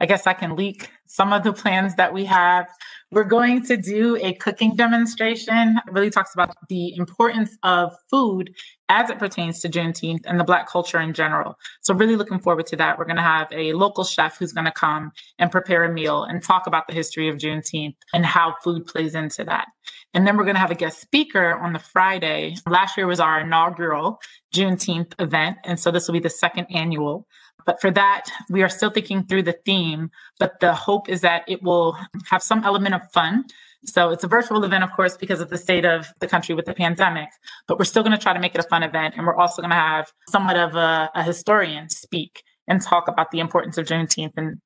I 0.00 0.06
guess 0.06 0.26
I 0.26 0.32
can 0.32 0.56
leak 0.56 0.90
some 1.06 1.32
of 1.32 1.44
the 1.44 1.52
plans 1.52 1.94
that 1.94 2.12
we 2.12 2.24
have. 2.24 2.66
We're 3.12 3.24
going 3.24 3.64
to 3.66 3.76
do 3.76 4.16
a 4.16 4.34
cooking 4.34 4.74
demonstration. 4.74 5.78
It 5.86 5.92
really 5.92 6.10
talks 6.10 6.34
about 6.34 6.54
the 6.68 6.96
importance 6.96 7.56
of 7.62 7.94
food 8.10 8.52
as 8.88 9.08
it 9.08 9.20
pertains 9.20 9.60
to 9.60 9.68
Juneteenth 9.68 10.22
and 10.24 10.38
the 10.40 10.44
Black 10.44 10.68
culture 10.68 11.00
in 11.00 11.14
general. 11.14 11.56
So, 11.80 11.94
really 11.94 12.16
looking 12.16 12.40
forward 12.40 12.66
to 12.66 12.76
that. 12.76 12.98
We're 12.98 13.04
going 13.04 13.16
to 13.16 13.22
have 13.22 13.46
a 13.52 13.72
local 13.74 14.02
chef 14.02 14.36
who's 14.36 14.52
going 14.52 14.64
to 14.64 14.72
come 14.72 15.12
and 15.38 15.52
prepare 15.52 15.84
a 15.84 15.92
meal 15.92 16.24
and 16.24 16.42
talk 16.42 16.66
about 16.66 16.88
the 16.88 16.94
history 16.94 17.28
of 17.28 17.36
Juneteenth 17.36 17.96
and 18.12 18.26
how 18.26 18.56
food 18.64 18.86
plays 18.86 19.14
into 19.14 19.44
that. 19.44 19.68
And 20.14 20.26
then 20.26 20.36
we're 20.36 20.44
going 20.44 20.54
to 20.54 20.60
have 20.60 20.70
a 20.70 20.76
guest 20.76 21.00
speaker 21.00 21.54
on 21.58 21.72
the 21.72 21.78
Friday. 21.78 22.56
Last 22.66 22.96
year 22.96 23.06
was 23.06 23.20
our 23.20 23.40
inaugural 23.40 24.20
Juneteenth 24.54 25.12
event. 25.18 25.58
And 25.64 25.78
so 25.78 25.90
this 25.90 26.06
will 26.06 26.12
be 26.12 26.20
the 26.20 26.30
second 26.30 26.66
annual. 26.70 27.26
But 27.66 27.80
for 27.80 27.90
that, 27.90 28.30
we 28.48 28.62
are 28.62 28.68
still 28.68 28.90
thinking 28.90 29.24
through 29.24 29.42
the 29.44 29.56
theme, 29.64 30.10
but 30.38 30.60
the 30.60 30.74
hope 30.74 31.08
is 31.08 31.22
that 31.22 31.42
it 31.48 31.62
will 31.62 31.96
have 32.28 32.42
some 32.42 32.62
element 32.62 32.94
of 32.94 33.00
fun. 33.12 33.44
So 33.86 34.10
it's 34.10 34.24
a 34.24 34.28
virtual 34.28 34.64
event, 34.64 34.84
of 34.84 34.92
course, 34.92 35.16
because 35.16 35.40
of 35.40 35.50
the 35.50 35.58
state 35.58 35.84
of 35.84 36.06
the 36.20 36.26
country 36.26 36.54
with 36.54 36.66
the 36.66 36.74
pandemic, 36.74 37.28
but 37.66 37.78
we're 37.78 37.84
still 37.84 38.02
going 38.02 38.16
to 38.16 38.22
try 38.22 38.32
to 38.32 38.40
make 38.40 38.54
it 38.54 38.60
a 38.60 38.68
fun 38.68 38.82
event. 38.82 39.14
And 39.16 39.26
we're 39.26 39.36
also 39.36 39.62
going 39.62 39.70
to 39.70 39.76
have 39.76 40.12
somewhat 40.28 40.56
of 40.56 40.74
a, 40.74 41.10
a 41.14 41.22
historian 41.22 41.88
speak 41.88 42.42
and 42.66 42.80
talk 42.80 43.08
about 43.08 43.30
the 43.30 43.40
importance 43.40 43.76
of 43.78 43.86
Juneteenth 43.86 44.32
and 44.36 44.58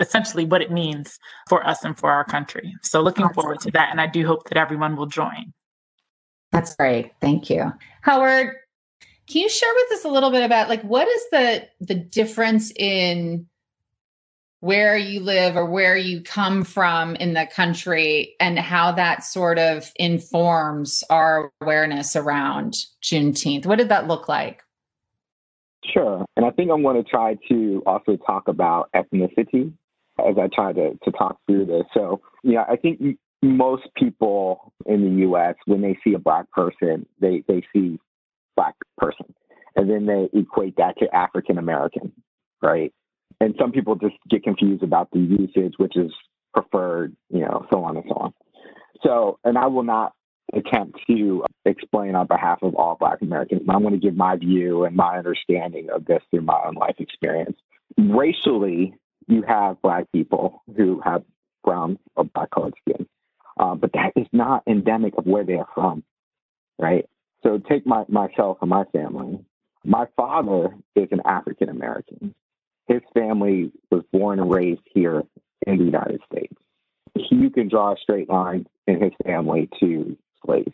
essentially 0.00 0.44
what 0.44 0.62
it 0.62 0.70
means 0.70 1.18
for 1.48 1.66
us 1.66 1.84
and 1.84 1.96
for 1.96 2.10
our 2.10 2.24
country. 2.24 2.74
So 2.82 3.00
looking 3.00 3.28
forward 3.30 3.60
to 3.60 3.70
that. 3.72 3.88
And 3.90 4.00
I 4.00 4.06
do 4.06 4.26
hope 4.26 4.48
that 4.48 4.58
everyone 4.58 4.96
will 4.96 5.06
join. 5.06 5.52
That's 6.52 6.74
great. 6.76 7.12
Thank 7.20 7.50
you. 7.50 7.72
Howard, 8.02 8.54
can 9.28 9.42
you 9.42 9.48
share 9.48 9.72
with 9.74 9.98
us 9.98 10.04
a 10.04 10.08
little 10.08 10.30
bit 10.30 10.44
about 10.44 10.68
like 10.68 10.82
what 10.82 11.08
is 11.08 11.22
the 11.32 11.68
the 11.80 11.94
difference 11.94 12.72
in 12.76 13.46
where 14.60 14.96
you 14.96 15.20
live 15.20 15.56
or 15.56 15.66
where 15.66 15.96
you 15.96 16.22
come 16.22 16.64
from 16.64 17.14
in 17.16 17.34
the 17.34 17.46
country 17.54 18.34
and 18.40 18.58
how 18.58 18.90
that 18.92 19.22
sort 19.22 19.58
of 19.58 19.92
informs 19.96 21.04
our 21.10 21.50
awareness 21.60 22.16
around 22.16 22.74
Juneteenth? 23.02 23.66
What 23.66 23.78
did 23.78 23.90
that 23.90 24.08
look 24.08 24.28
like? 24.28 24.62
Sure. 25.92 26.24
And 26.36 26.46
I 26.46 26.50
think 26.50 26.70
I'm 26.70 26.82
going 26.82 26.96
to 26.96 27.08
try 27.08 27.36
to 27.48 27.82
also 27.86 28.16
talk 28.16 28.48
about 28.48 28.88
ethnicity 28.94 29.72
as 30.18 30.36
I 30.38 30.48
try 30.54 30.72
to, 30.72 30.98
to 31.04 31.10
talk 31.12 31.38
through 31.46 31.66
this. 31.66 31.84
So, 31.94 32.20
yeah, 32.42 32.64
I 32.68 32.76
think 32.76 33.00
most 33.42 33.84
people 33.96 34.72
in 34.86 35.02
the 35.02 35.26
US, 35.28 35.54
when 35.66 35.82
they 35.82 35.98
see 36.02 36.14
a 36.14 36.18
Black 36.18 36.50
person, 36.52 37.06
they, 37.20 37.42
they 37.46 37.62
see 37.72 37.98
black 38.56 38.74
person. 38.98 39.32
And 39.76 39.88
then 39.90 40.06
they 40.06 40.28
equate 40.38 40.76
that 40.76 40.98
to 40.98 41.14
African 41.14 41.58
American, 41.58 42.12
right? 42.62 42.92
And 43.40 43.54
some 43.60 43.70
people 43.70 43.94
just 43.96 44.14
get 44.30 44.42
confused 44.42 44.82
about 44.82 45.10
the 45.12 45.20
usage, 45.20 45.74
which 45.76 45.96
is 45.96 46.10
preferred, 46.54 47.14
you 47.28 47.40
know, 47.40 47.66
so 47.70 47.84
on 47.84 47.96
and 47.96 48.06
so 48.08 48.14
on. 48.14 48.34
So, 49.02 49.38
and 49.44 49.58
I 49.58 49.66
will 49.66 49.82
not 49.82 50.14
attempt 50.54 50.98
to 51.06 51.44
explain 51.66 52.14
on 52.14 52.26
behalf 52.26 52.60
of 52.62 52.74
all 52.74 52.96
Black 52.98 53.20
Americans. 53.20 53.62
I'm 53.68 53.82
going 53.82 53.92
to 53.92 54.00
give 54.00 54.16
my 54.16 54.36
view 54.36 54.84
and 54.84 54.96
my 54.96 55.18
understanding 55.18 55.88
of 55.92 56.06
this 56.06 56.22
through 56.30 56.42
my 56.42 56.58
own 56.66 56.74
life 56.74 56.96
experience. 56.98 57.58
Racially, 57.98 58.94
you 59.26 59.42
have 59.42 59.80
Black 59.82 60.10
people 60.12 60.62
who 60.76 61.00
have 61.04 61.22
brown 61.64 61.98
or 62.14 62.24
black 62.24 62.50
colored 62.50 62.74
skin, 62.80 63.06
uh, 63.58 63.74
but 63.74 63.92
that 63.92 64.12
is 64.16 64.26
not 64.32 64.62
endemic 64.66 65.14
of 65.18 65.26
where 65.26 65.44
they 65.44 65.54
are 65.54 65.68
from, 65.74 66.04
right? 66.78 67.06
So 67.42 67.58
take 67.58 67.86
my, 67.86 68.04
myself 68.08 68.58
and 68.60 68.70
my 68.70 68.84
family. 68.92 69.44
My 69.84 70.06
father 70.16 70.74
is 70.94 71.08
an 71.10 71.20
African 71.24 71.68
American. 71.68 72.34
His 72.88 73.02
family 73.14 73.72
was 73.90 74.02
born 74.12 74.38
and 74.40 74.52
raised 74.52 74.80
here 74.94 75.22
in 75.66 75.78
the 75.78 75.84
United 75.84 76.20
States. 76.30 76.54
You 77.30 77.50
can 77.50 77.68
draw 77.68 77.92
a 77.92 77.96
straight 78.02 78.28
line 78.28 78.66
in 78.86 79.02
his 79.02 79.12
family 79.24 79.68
to 79.80 80.16
slaves. 80.44 80.72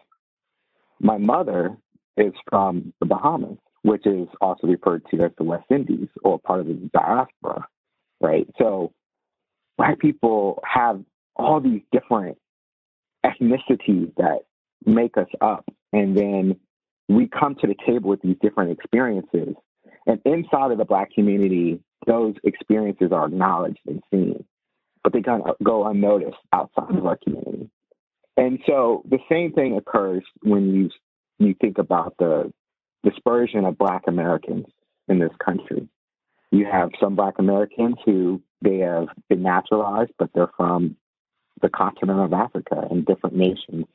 My 1.00 1.18
mother 1.18 1.76
is 2.16 2.32
from 2.48 2.92
the 3.00 3.06
Bahamas, 3.06 3.58
which 3.82 4.06
is 4.06 4.28
also 4.40 4.66
referred 4.66 5.04
to 5.10 5.22
as 5.22 5.32
the 5.38 5.44
West 5.44 5.66
Indies 5.70 6.08
or 6.22 6.38
part 6.38 6.60
of 6.60 6.66
the 6.66 6.74
diaspora, 6.92 7.66
right? 8.22 8.46
So 8.58 8.92
black 9.76 9.98
people 9.98 10.62
have 10.64 11.02
all 11.36 11.60
these 11.60 11.82
different 11.92 12.38
ethnicities 13.24 14.14
that 14.16 14.40
make 14.84 15.16
us 15.16 15.28
up. 15.40 15.64
And 15.92 16.16
then 16.16 16.56
we 17.08 17.28
come 17.28 17.56
to 17.60 17.66
the 17.66 17.74
table 17.86 18.10
with 18.10 18.22
these 18.22 18.36
different 18.40 18.72
experiences. 18.72 19.54
And 20.06 20.20
inside 20.24 20.72
of 20.72 20.78
the 20.78 20.84
black 20.84 21.12
community, 21.12 21.80
those 22.06 22.34
experiences 22.44 23.12
are 23.12 23.26
acknowledged 23.26 23.80
and 23.86 24.02
seen, 24.10 24.44
but 25.04 25.12
they 25.12 25.22
kind 25.22 25.42
of 25.42 25.56
go 25.62 25.86
unnoticed 25.86 26.38
outside 26.52 26.96
of 26.96 27.06
our 27.06 27.18
community. 27.22 27.70
And 28.36 28.58
so 28.66 29.02
the 29.08 29.18
same 29.30 29.52
thing 29.52 29.76
occurs 29.76 30.22
when 30.42 30.74
you 30.74 30.90
you 31.38 31.54
think 31.60 31.78
about 31.78 32.14
the 32.18 32.52
dispersion 33.04 33.64
of 33.64 33.76
Black 33.76 34.02
Americans 34.06 34.66
in 35.08 35.18
this 35.18 35.32
country. 35.44 35.88
You 36.52 36.66
have 36.70 36.90
some 37.00 37.16
Black 37.16 37.38
Americans 37.38 37.96
who 38.04 38.42
they 38.60 38.78
have 38.78 39.08
been 39.28 39.42
naturalized, 39.42 40.12
but 40.18 40.30
they're 40.34 40.50
from 40.56 40.96
the 41.62 41.70
continent 41.70 42.20
of 42.20 42.34
Africa 42.34 42.86
and 42.90 43.06
different 43.06 43.36
nations, 43.36 43.86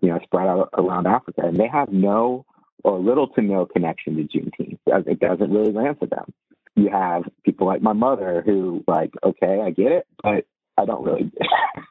you 0.00 0.08
know, 0.08 0.18
spread 0.24 0.48
out 0.48 0.70
around 0.72 1.06
Africa, 1.06 1.42
and 1.44 1.56
they 1.56 1.68
have 1.68 1.92
no 1.92 2.46
or 2.82 2.98
little 2.98 3.28
to 3.28 3.42
no 3.42 3.66
connection 3.66 4.16
to 4.16 4.22
Juneteenth. 4.22 4.78
It 4.86 5.20
doesn't 5.20 5.50
really 5.50 5.72
land 5.72 5.98
for 5.98 6.06
them. 6.06 6.32
You 6.74 6.88
have 6.88 7.24
people 7.44 7.66
like 7.66 7.82
my 7.82 7.92
mother 7.92 8.42
who, 8.44 8.82
like, 8.86 9.12
okay, 9.22 9.60
I 9.60 9.70
get 9.70 9.92
it, 9.92 10.06
but 10.22 10.46
I 10.78 10.86
don't 10.86 11.04
really, 11.04 11.30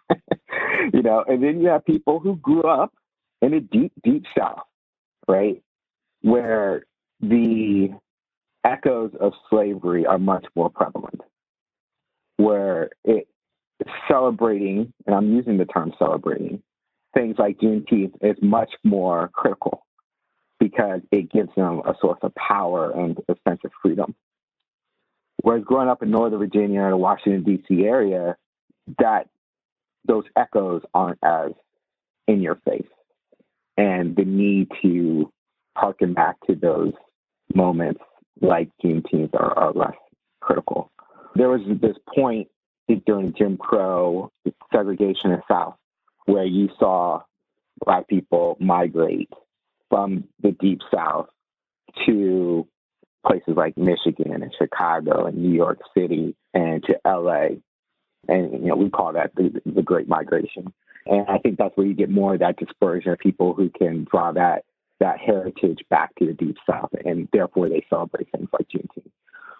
you 0.94 1.04
know. 1.04 1.24
And 1.28 1.44
then 1.44 1.62
you 1.62 1.68
have 1.68 1.86
people 1.86 2.20
who 2.20 2.36
grew 2.38 2.64
up 2.64 2.94
in 3.42 3.54
a 3.54 3.60
deep, 3.60 3.92
deep 4.04 4.24
South, 4.38 4.64
right, 5.28 5.62
where 6.22 6.84
the 7.20 7.90
echoes 8.66 9.12
of 9.20 9.34
slavery 9.50 10.06
are 10.06 10.18
much 10.18 10.46
more 10.56 10.70
prevalent, 10.70 11.22
where 12.38 12.90
it 13.04 13.28
celebrating, 14.10 14.92
and 15.06 15.16
I'm 15.16 15.34
using 15.34 15.58
the 15.58 15.66
term 15.66 15.94
celebrating, 16.00 16.62
things 17.14 17.36
like 17.38 17.60
Juneteenth 17.60 18.14
is 18.22 18.38
much 18.42 18.72
more 18.84 19.30
critical 19.34 19.86
because 20.60 21.02
it 21.12 21.32
gives 21.32 21.50
them 21.56 21.82
a 21.86 21.94
source 22.02 22.20
of 22.22 22.34
power 22.36 22.92
and 22.92 23.18
a 23.30 23.36
sense 23.48 23.62
of 23.64 23.72
freedom. 23.82 24.16
Whereas 25.42 25.64
growing 25.64 25.90
up 25.90 26.02
in 26.02 26.12
Northern 26.12 26.40
Virginia 26.40 26.82
or 26.82 26.92
the 26.92 26.98
Washington, 26.98 27.44
D.C. 27.44 27.86
area, 27.86 28.36
that 29.00 29.28
those 30.08 30.24
echoes 30.36 30.82
aren't 30.94 31.20
as 31.24 31.52
in 32.28 32.42
your 32.42 32.56
face. 32.68 32.88
And 33.78 34.16
the 34.16 34.24
need 34.24 34.72
to 34.82 35.32
harken 35.76 36.14
back 36.14 36.38
to 36.48 36.56
those 36.56 36.94
moments 37.54 38.02
like 38.42 38.70
Juneteenth 38.84 39.34
are, 39.34 39.58
are 39.58 39.74
less 39.74 39.96
critical. 40.42 40.92
There 41.36 41.50
was 41.50 41.62
this 41.82 41.98
point 42.16 42.48
during 43.06 43.34
Jim 43.34 43.58
Crow 43.58 44.32
segregation 44.72 45.32
in 45.32 45.38
the 45.38 45.42
South 45.50 45.76
where 46.26 46.46
you 46.46 46.70
saw 46.80 47.22
Black 47.84 48.08
people 48.08 48.58
migrate 48.60 49.30
from 49.90 50.26
the 50.42 50.52
Deep 50.52 50.82
South 50.94 51.28
to 52.06 52.68
places 53.26 53.56
like 53.56 53.78
Michigan 53.78 54.44
and 54.44 54.54
Chicago 54.58 55.26
and 55.26 55.38
New 55.38 55.54
York 55.54 55.80
City 55.98 56.36
and 56.54 56.84
to 56.84 57.00
LA. 57.06 57.58
And, 58.28 58.52
you 58.54 58.70
know, 58.70 58.76
we 58.76 58.90
call 58.90 59.14
that 59.14 59.36
the, 59.36 59.62
the 59.66 59.82
Great 59.82 60.08
Migration. 60.08 60.74
And 61.06 61.26
I 61.28 61.38
think 61.38 61.58
that's 61.58 61.76
where 61.78 61.86
you 61.86 61.94
get 61.94 62.10
more 62.10 62.34
of 62.34 62.40
that 62.40 62.58
dispersion 62.58 63.12
of 63.12 63.20
people 63.20 63.54
who 63.54 63.70
can 63.70 64.08
draw 64.10 64.32
that 64.32 64.64
that 65.00 65.20
heritage 65.20 65.80
back 65.90 66.16
to 66.16 66.26
the 66.26 66.34
Deep 66.34 66.58
South, 66.70 66.90
and 67.04 67.28
therefore 67.34 67.70
they 67.70 67.86
celebrate 67.90 68.30
things 68.32 68.50
like 68.54 68.68
Juneteenth. 68.70 69.12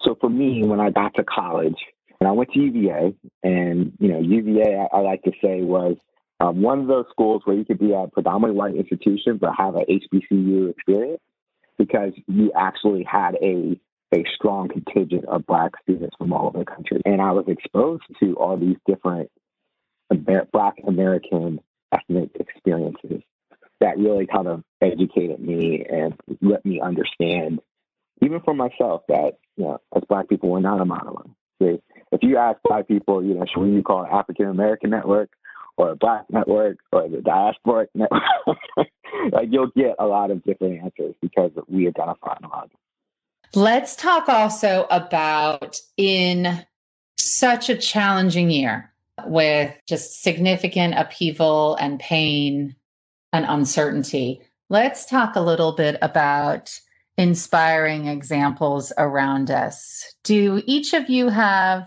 So 0.02 0.16
for 0.20 0.30
me, 0.30 0.64
when 0.64 0.80
I 0.80 0.90
got 0.90 1.14
to 1.14 1.24
college, 1.24 1.76
and 2.20 2.28
I 2.28 2.32
went 2.32 2.50
to 2.52 2.60
UVA, 2.60 3.14
and 3.42 3.92
you 3.98 4.08
know, 4.08 4.20
UVA, 4.20 4.86
I, 4.92 4.96
I 4.96 5.00
like 5.00 5.22
to 5.24 5.32
say 5.42 5.62
was 5.62 5.96
um, 6.40 6.62
one 6.62 6.80
of 6.80 6.86
those 6.86 7.06
schools 7.10 7.42
where 7.44 7.56
you 7.56 7.64
could 7.64 7.78
be 7.78 7.92
a 7.92 8.06
predominantly 8.12 8.58
white 8.58 8.76
institution 8.76 9.38
but 9.38 9.52
have 9.56 9.74
a 9.74 9.84
HBCU 9.84 10.70
experience 10.70 11.20
because 11.78 12.12
you 12.26 12.52
actually 12.56 13.04
had 13.04 13.36
a 13.42 13.78
a 14.14 14.24
strong 14.36 14.68
contingent 14.68 15.24
of 15.24 15.44
black 15.46 15.72
students 15.82 16.14
from 16.16 16.32
all 16.32 16.46
over 16.46 16.60
the 16.60 16.64
country, 16.64 17.00
and 17.04 17.20
I 17.20 17.32
was 17.32 17.46
exposed 17.48 18.04
to 18.20 18.34
all 18.36 18.56
these 18.56 18.76
different 18.86 19.30
Black 20.52 20.74
American 20.86 21.58
ethnic 21.92 22.30
experiences 22.38 23.22
that 23.80 23.98
really 23.98 24.26
kind 24.26 24.48
of 24.48 24.62
educated 24.80 25.40
me 25.40 25.84
and 25.88 26.14
let 26.40 26.64
me 26.64 26.80
understand, 26.80 27.60
even 28.22 28.40
for 28.40 28.54
myself, 28.54 29.02
that 29.08 29.32
you 29.56 29.64
know, 29.64 29.80
as 29.94 30.02
Black 30.08 30.28
people, 30.28 30.50
we're 30.50 30.60
not 30.60 30.80
a 30.80 30.84
monolith. 30.84 31.30
If 31.60 32.22
you 32.22 32.36
ask 32.36 32.58
Black 32.64 32.86
people, 32.86 33.24
you 33.24 33.34
know, 33.34 33.44
should 33.52 33.60
we 33.60 33.82
call 33.82 34.04
it 34.04 34.08
African 34.12 34.46
American 34.46 34.90
Network 34.90 35.30
or 35.76 35.90
a 35.90 35.96
Black 35.96 36.24
Network 36.30 36.78
or 36.92 37.08
the 37.08 37.18
Diasporic 37.18 37.88
Network, 37.94 38.22
like 39.32 39.48
you'll 39.50 39.70
get 39.76 39.96
a 39.98 40.06
lot 40.06 40.30
of 40.30 40.42
different 40.44 40.82
answers 40.82 41.14
because 41.20 41.50
we 41.68 41.88
identify 41.88 42.36
in 42.38 42.44
a 42.44 42.48
lot. 42.48 42.70
Let's 43.54 43.96
talk 43.96 44.28
also 44.28 44.86
about 44.90 45.80
in 45.96 46.64
such 47.18 47.70
a 47.70 47.76
challenging 47.76 48.50
year 48.50 48.92
with 49.24 49.74
just 49.88 50.22
significant 50.22 50.94
upheaval 50.96 51.76
and 51.76 51.98
pain 51.98 52.76
and 53.32 53.44
uncertainty. 53.48 54.42
Let's 54.68 55.06
talk 55.06 55.36
a 55.36 55.40
little 55.40 55.72
bit 55.72 55.96
about 56.02 56.78
inspiring 57.16 58.06
examples 58.06 58.92
around 58.98 59.50
us. 59.50 60.14
Do 60.24 60.62
each 60.66 60.92
of 60.92 61.08
you 61.08 61.28
have 61.28 61.86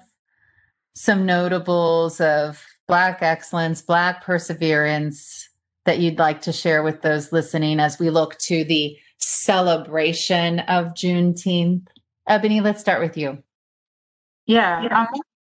some 0.96 1.25
notables 1.25 2.19
of 2.19 2.63
Black 2.88 3.22
excellence, 3.22 3.81
Black 3.81 4.24
perseverance 4.24 5.50
that 5.86 6.00
you'd 6.00 6.19
like 6.19 6.41
to 6.41 6.51
share 6.51 6.84
with 6.84 7.01
those 7.01 7.31
listening 7.31 7.79
as 7.79 8.00
we 8.00 8.10
look 8.10 8.38
to 8.39 8.63
the 8.63 8.98
celebration 9.17 10.60
of 10.62 10.88
Juneteenth? 10.88 11.88
Ebony, 12.27 12.62
let's 12.62 12.81
start 12.81 13.01
with 13.01 13.17
you. 13.17 13.43
Yeah, 14.46 14.84
yeah. 14.84 15.01
Um, 15.01 15.08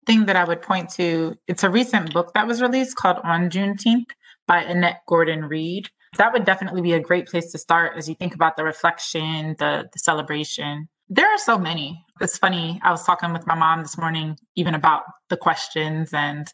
thing 0.06 0.26
that 0.26 0.36
I 0.36 0.44
would 0.44 0.62
point 0.62 0.90
to, 0.92 1.36
it's 1.48 1.64
a 1.64 1.70
recent 1.70 2.14
book 2.14 2.34
that 2.34 2.48
was 2.48 2.62
released 2.62 2.96
called 2.96 3.18
On 3.24 3.50
Juneteenth 3.50 4.12
by 4.48 4.62
Annette 4.62 5.02
Gordon 5.08 5.46
Reed. 5.46 5.90
That 6.18 6.34
would 6.34 6.46
definitely 6.46 6.82
be 6.82 6.94
a 6.94 7.00
great 7.00 7.28
place 7.28 7.52
to 7.52 7.58
start 7.58 7.98
as 7.98 8.08
you 8.08 8.16
think 8.16 8.34
about 8.34 8.58
the 8.58 8.64
reflection, 8.64 9.56
the, 9.60 9.90
the 9.92 10.00
celebration. 10.00 10.88
There 11.10 11.28
are 11.28 11.38
so 11.38 11.58
many. 11.58 12.04
It's 12.22 12.38
funny. 12.38 12.80
I 12.84 12.92
was 12.92 13.04
talking 13.06 13.34
with 13.34 13.46
my 13.46 13.56
mom 13.56 13.82
this 13.82 13.98
morning, 13.98 14.38
even 14.56 14.74
about 14.74 15.04
the 15.30 15.38
questions. 15.38 16.12
And 16.14 16.48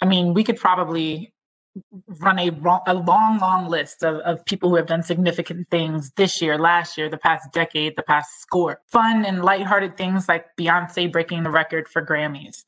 I 0.00 0.06
mean, 0.06 0.34
we 0.34 0.44
could 0.44 0.58
probably 0.58 1.32
run 2.20 2.38
a, 2.38 2.50
a 2.86 2.94
long, 2.94 3.38
long 3.38 3.68
list 3.68 4.02
of, 4.02 4.16
of 4.20 4.44
people 4.46 4.70
who 4.70 4.76
have 4.76 4.86
done 4.86 5.02
significant 5.02 5.68
things 5.70 6.10
this 6.16 6.40
year, 6.40 6.58
last 6.58 6.96
year, 6.96 7.08
the 7.08 7.18
past 7.18 7.52
decade, 7.52 7.96
the 7.96 8.02
past 8.02 8.40
score. 8.40 8.80
Fun 8.90 9.24
and 9.24 9.44
lighthearted 9.44 9.96
things 9.96 10.28
like 10.28 10.46
Beyonce 10.58 11.10
breaking 11.10 11.42
the 11.42 11.50
record 11.50 11.88
for 11.88 12.04
Grammys 12.04 12.64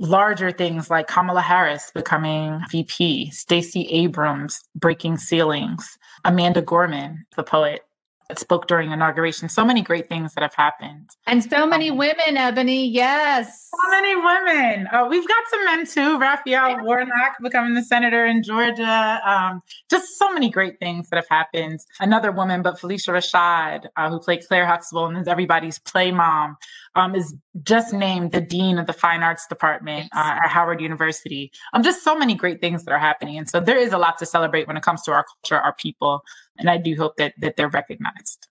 larger 0.00 0.50
things 0.50 0.90
like 0.90 1.06
Kamala 1.06 1.42
Harris 1.42 1.92
becoming 1.94 2.60
VP, 2.70 3.30
Stacey 3.30 3.86
Abrams 3.88 4.64
breaking 4.74 5.18
ceilings, 5.18 5.98
Amanda 6.24 6.62
Gorman, 6.62 7.26
the 7.36 7.44
poet, 7.44 7.82
that 8.30 8.38
spoke 8.38 8.68
during 8.68 8.92
inauguration. 8.92 9.48
So 9.48 9.64
many 9.64 9.82
great 9.82 10.08
things 10.08 10.34
that 10.34 10.42
have 10.42 10.54
happened. 10.54 11.10
And 11.26 11.42
so 11.42 11.66
many 11.66 11.90
um, 11.90 11.96
women, 11.96 12.36
Ebony. 12.36 12.86
Yes. 12.86 13.68
So 13.70 13.90
many 13.90 14.14
women. 14.14 14.86
Uh, 14.92 15.06
we've 15.10 15.26
got 15.26 15.44
some 15.50 15.64
men 15.64 15.86
too. 15.86 16.18
Raphael 16.18 16.84
Warnock 16.84 17.36
becoming 17.42 17.74
the 17.74 17.82
senator 17.82 18.24
in 18.24 18.44
Georgia. 18.44 19.20
Um, 19.26 19.62
just 19.90 20.16
so 20.16 20.32
many 20.32 20.48
great 20.48 20.78
things 20.78 21.10
that 21.10 21.16
have 21.16 21.28
happened. 21.28 21.80
Another 21.98 22.30
woman, 22.30 22.62
but 22.62 22.78
Phylicia 22.78 23.12
Rashad, 23.12 23.86
uh, 23.96 24.08
who 24.08 24.20
played 24.20 24.46
Claire 24.46 24.66
Huxtable 24.66 25.06
and 25.06 25.18
is 25.18 25.26
everybody's 25.26 25.80
play 25.80 26.12
mom, 26.12 26.56
um, 26.94 27.14
is 27.14 27.34
just 27.62 27.92
named 27.92 28.32
the 28.32 28.40
dean 28.40 28.78
of 28.78 28.86
the 28.86 28.92
fine 28.92 29.22
arts 29.22 29.46
department 29.46 30.08
uh, 30.14 30.38
at 30.42 30.48
Howard 30.48 30.80
University. 30.80 31.52
Um, 31.72 31.82
just 31.82 32.02
so 32.02 32.16
many 32.16 32.34
great 32.34 32.60
things 32.60 32.84
that 32.84 32.92
are 32.92 32.98
happening. 32.98 33.38
And 33.38 33.48
so 33.48 33.60
there 33.60 33.78
is 33.78 33.92
a 33.92 33.98
lot 33.98 34.18
to 34.18 34.26
celebrate 34.26 34.66
when 34.66 34.76
it 34.76 34.82
comes 34.82 35.02
to 35.02 35.12
our 35.12 35.24
culture, 35.24 35.60
our 35.60 35.74
people. 35.74 36.22
And 36.58 36.68
I 36.68 36.76
do 36.76 36.96
hope 36.96 37.16
that 37.16 37.34
that 37.38 37.56
they're 37.56 37.68
recognized. 37.68 38.48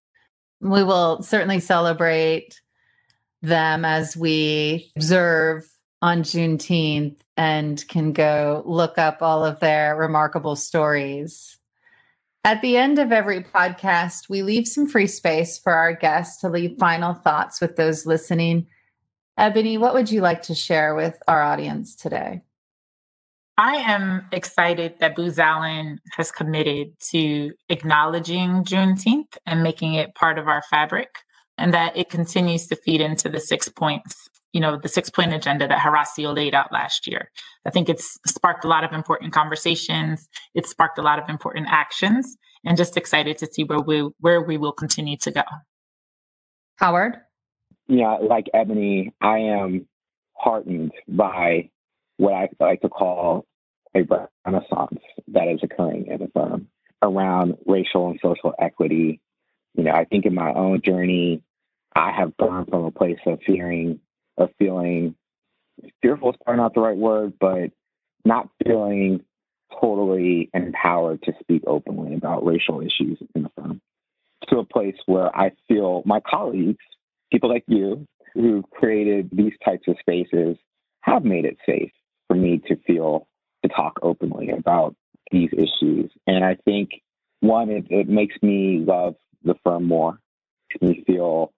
We 0.61 0.83
will 0.83 1.21
certainly 1.21 1.59
celebrate 1.59 2.61
them 3.41 3.85
as 3.85 4.17
we 4.17 4.91
observe 4.95 5.65
on 6.01 6.23
Juneteenth 6.23 7.17
and 7.37 7.85
can 7.87 8.13
go 8.13 8.63
look 8.65 8.97
up 8.97 9.21
all 9.21 9.45
of 9.45 9.59
their 9.59 9.95
remarkable 9.95 10.55
stories. 10.55 11.57
At 12.45 12.61
the 12.61 12.77
end 12.77 12.99
of 12.99 13.11
every 13.11 13.43
podcast, 13.43 14.29
we 14.29 14.43
leave 14.43 14.65
some 14.65 14.87
free 14.87 15.07
space 15.07 15.57
for 15.57 15.73
our 15.73 15.93
guests 15.93 16.39
to 16.41 16.49
leave 16.49 16.77
final 16.79 17.13
thoughts 17.13 17.59
with 17.59 17.75
those 17.75 18.05
listening. 18.05 18.67
Ebony, 19.37 19.77
what 19.77 19.93
would 19.93 20.09
you 20.09 20.21
like 20.21 20.43
to 20.43 20.55
share 20.55 20.95
with 20.95 21.21
our 21.27 21.41
audience 21.41 21.95
today? 21.95 22.41
I 23.57 23.75
am 23.75 24.25
excited 24.31 24.95
that 24.99 25.17
Booz 25.17 25.37
Allen 25.37 25.99
has 26.15 26.31
committed 26.31 26.97
to 27.11 27.51
acknowledging 27.67 28.63
Juneteenth 28.63 29.37
and 29.45 29.61
making 29.61 29.95
it 29.95 30.15
part 30.15 30.39
of 30.39 30.47
our 30.47 30.61
fabric, 30.69 31.09
and 31.57 31.73
that 31.73 31.97
it 31.97 32.09
continues 32.09 32.67
to 32.67 32.77
feed 32.77 33.01
into 33.01 33.27
the 33.27 33.41
six 33.41 33.67
points, 33.67 34.28
you 34.53 34.59
know, 34.61 34.77
the 34.77 34.87
six 34.87 35.09
point 35.09 35.33
agenda 35.33 35.67
that 35.67 35.79
Horacio 35.79 36.35
laid 36.35 36.55
out 36.55 36.71
last 36.71 37.07
year. 37.07 37.31
I 37.65 37.69
think 37.69 37.89
it's 37.89 38.17
sparked 38.25 38.65
a 38.65 38.67
lot 38.67 38.83
of 38.83 38.93
important 38.93 39.33
conversations. 39.33 40.27
It's 40.55 40.69
sparked 40.69 40.97
a 40.97 41.03
lot 41.03 41.19
of 41.19 41.29
important 41.29 41.67
actions, 41.69 42.37
and 42.63 42.77
just 42.77 42.97
excited 42.97 43.37
to 43.39 43.47
see 43.47 43.63
where 43.63 43.79
we 43.79 44.09
where 44.19 44.41
we 44.41 44.57
will 44.57 44.73
continue 44.73 45.17
to 45.17 45.31
go. 45.31 45.43
Howard, 46.77 47.17
yeah, 47.87 48.17
like 48.21 48.47
Ebony, 48.53 49.13
I 49.19 49.39
am 49.39 49.87
heartened 50.33 50.91
by 51.07 51.69
what 52.17 52.33
I 52.33 52.49
like 52.59 52.81
to 52.81 52.89
call 52.89 53.45
a 53.95 54.01
renaissance 54.45 54.99
that 55.29 55.47
is 55.47 55.59
occurring 55.63 56.07
in 56.07 56.19
the 56.19 56.27
firm 56.33 56.67
around 57.01 57.57
racial 57.65 58.09
and 58.09 58.19
social 58.21 58.53
equity. 58.59 59.21
You 59.73 59.83
know, 59.83 59.91
I 59.91 60.05
think 60.05 60.25
in 60.25 60.35
my 60.35 60.53
own 60.53 60.81
journey, 60.83 61.41
I 61.95 62.11
have 62.11 62.35
gone 62.37 62.65
from 62.65 62.85
a 62.85 62.91
place 62.91 63.19
of 63.25 63.39
fearing, 63.45 63.99
of 64.39 64.49
feeling 64.57 65.15
fearful 66.01 66.31
is 66.31 66.35
probably 66.43 66.61
not 66.61 66.73
the 66.73 66.81
right 66.81 66.97
word, 66.97 67.33
but 67.39 67.71
not 68.25 68.49
feeling 68.65 69.23
totally 69.79 70.49
empowered 70.53 71.21
to 71.23 71.33
speak 71.39 71.63
openly 71.67 72.15
about 72.15 72.45
racial 72.45 72.81
issues 72.81 73.19
in 73.35 73.43
the 73.43 73.51
firm 73.55 73.81
to 74.49 74.59
a 74.59 74.65
place 74.65 74.95
where 75.05 75.35
I 75.35 75.51
feel 75.67 76.01
my 76.05 76.19
colleagues, 76.21 76.83
people 77.31 77.49
like 77.49 77.63
you, 77.67 78.07
who've 78.33 78.69
created 78.71 79.29
these 79.31 79.53
types 79.63 79.87
of 79.87 79.97
spaces, 79.99 80.57
have 81.01 81.23
made 81.23 81.45
it 81.45 81.57
safe 81.65 81.91
for 82.27 82.35
me 82.35 82.61
to 82.67 82.75
feel 82.87 83.27
to 83.63 83.69
talk 83.69 83.99
openly 84.01 84.49
about 84.51 84.95
these 85.31 85.49
issues. 85.53 86.11
And 86.27 86.43
I 86.43 86.55
think 86.65 86.89
one, 87.41 87.69
it, 87.69 87.85
it 87.89 88.09
makes 88.09 88.35
me 88.41 88.83
love 88.85 89.15
the 89.43 89.55
firm 89.63 89.85
more. 89.85 90.19
Makes 90.81 90.97
me 90.97 91.03
feel 91.05 91.51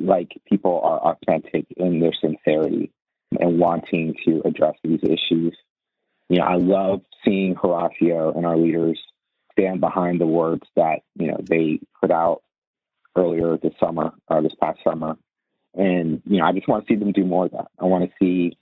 like 0.00 0.40
people 0.46 0.80
are 0.82 1.12
authentic 1.12 1.66
in 1.76 2.00
their 2.00 2.12
sincerity 2.12 2.90
and 3.38 3.58
wanting 3.58 4.14
to 4.24 4.42
address 4.44 4.74
these 4.82 5.00
issues. 5.02 5.56
You 6.28 6.38
know, 6.38 6.44
I 6.44 6.56
love 6.56 7.02
seeing 7.24 7.54
Horacio 7.54 8.36
and 8.36 8.46
our 8.46 8.56
leaders 8.56 9.00
stand 9.52 9.80
behind 9.80 10.20
the 10.20 10.26
words 10.26 10.62
that, 10.76 11.00
you 11.16 11.28
know, 11.28 11.38
they 11.42 11.80
put 12.00 12.10
out 12.10 12.42
earlier 13.16 13.56
this 13.56 13.74
summer 13.80 14.12
or 14.28 14.42
this 14.42 14.54
past 14.60 14.78
summer. 14.84 15.16
And, 15.74 16.22
you 16.26 16.38
know, 16.38 16.44
I 16.44 16.52
just 16.52 16.68
want 16.68 16.86
to 16.86 16.92
see 16.92 16.98
them 16.98 17.12
do 17.12 17.24
more 17.24 17.46
of 17.46 17.52
that. 17.52 17.68
I 17.78 17.84
want 17.84 18.04
to 18.04 18.10
see, 18.20 18.56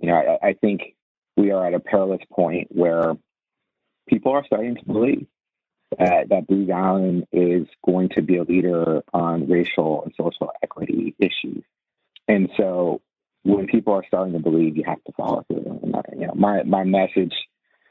you 0.00 0.08
know, 0.08 0.14
I, 0.14 0.48
I 0.48 0.52
think 0.54 0.94
we 1.36 1.50
are 1.50 1.66
at 1.66 1.74
a 1.74 1.80
perilous 1.80 2.22
point 2.32 2.68
where 2.70 3.16
people 4.08 4.32
are 4.32 4.44
starting 4.44 4.76
to 4.76 4.84
believe 4.84 5.26
that, 5.98 6.28
that 6.30 6.46
Booz 6.46 6.68
Allen 6.70 7.26
is 7.32 7.66
going 7.84 8.10
to 8.10 8.22
be 8.22 8.36
a 8.36 8.42
leader 8.42 9.02
on 9.12 9.48
racial 9.48 10.02
and 10.04 10.14
social 10.16 10.52
issues. 11.18 11.62
And 12.28 12.48
so 12.56 13.00
when 13.42 13.66
people 13.66 13.92
are 13.92 14.04
starting 14.06 14.32
to 14.32 14.38
believe, 14.38 14.76
you 14.76 14.84
have 14.86 15.02
to 15.04 15.12
follow 15.12 15.44
through. 15.48 15.80
And 15.82 15.94
you 16.18 16.26
know, 16.26 16.34
my, 16.34 16.62
my 16.62 16.84
message 16.84 17.34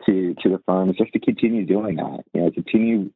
to, 0.05 0.33
to 0.41 0.49
the 0.49 0.59
firm 0.65 0.89
is 0.89 0.97
just 0.97 1.13
to 1.13 1.19
continue 1.19 1.65
doing 1.65 1.97
that, 1.97 2.23
you 2.33 2.41
know, 2.41 2.51
continue 2.51 3.11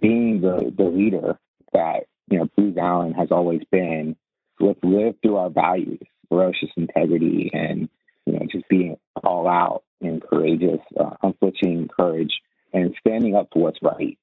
being 0.00 0.40
the, 0.40 0.72
the 0.76 0.84
leader 0.84 1.38
that, 1.72 2.06
you 2.30 2.38
know, 2.38 2.48
Booz 2.56 2.76
Allen 2.76 3.12
has 3.12 3.28
always 3.30 3.60
been. 3.70 4.16
Let's 4.58 4.80
live 4.82 5.14
through 5.22 5.36
our 5.36 5.50
values, 5.50 6.00
ferocious 6.28 6.70
integrity 6.76 7.50
and 7.52 7.88
you 8.26 8.32
know, 8.32 8.46
just 8.50 8.68
being 8.68 8.96
all 9.24 9.48
out 9.48 9.84
and 10.00 10.20
courageous, 10.22 10.80
uh, 10.98 11.10
unflinching 11.22 11.88
courage, 11.88 12.32
and 12.72 12.94
standing 13.00 13.34
up 13.34 13.48
for 13.52 13.62
what's 13.62 13.78
right, 13.82 14.18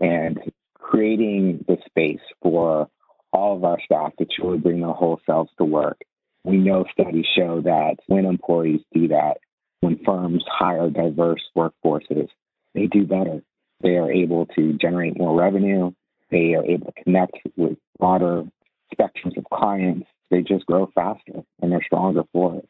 and 0.00 0.38
creating 0.74 1.64
the 1.66 1.76
space 1.86 2.20
for 2.40 2.88
all 3.32 3.56
of 3.56 3.64
our 3.64 3.78
staff 3.84 4.12
to 4.16 4.26
truly 4.26 4.58
bring 4.58 4.80
their 4.80 4.90
whole 4.90 5.20
selves 5.26 5.50
to 5.58 5.64
work. 5.64 5.98
We 6.44 6.56
know 6.56 6.84
studies 6.92 7.26
show 7.36 7.60
that 7.62 7.96
when 8.06 8.24
employees 8.24 8.80
do 8.92 9.08
that, 9.08 9.38
when 9.80 9.98
firms 10.04 10.44
hire 10.48 10.90
diverse 10.90 11.42
workforces, 11.56 12.28
they 12.74 12.86
do 12.86 13.04
better. 13.04 13.42
They 13.82 13.96
are 13.96 14.10
able 14.10 14.46
to 14.56 14.72
generate 14.74 15.18
more 15.18 15.38
revenue. 15.38 15.92
They 16.30 16.54
are 16.54 16.64
able 16.64 16.92
to 16.92 17.02
connect 17.04 17.38
with 17.56 17.78
broader 17.98 18.44
spectrums 18.92 19.36
of 19.36 19.44
clients. 19.52 20.06
They 20.30 20.42
just 20.42 20.66
grow 20.66 20.90
faster 20.94 21.42
and 21.62 21.72
they're 21.72 21.84
stronger 21.84 22.22
for 22.32 22.56
it. 22.56 22.68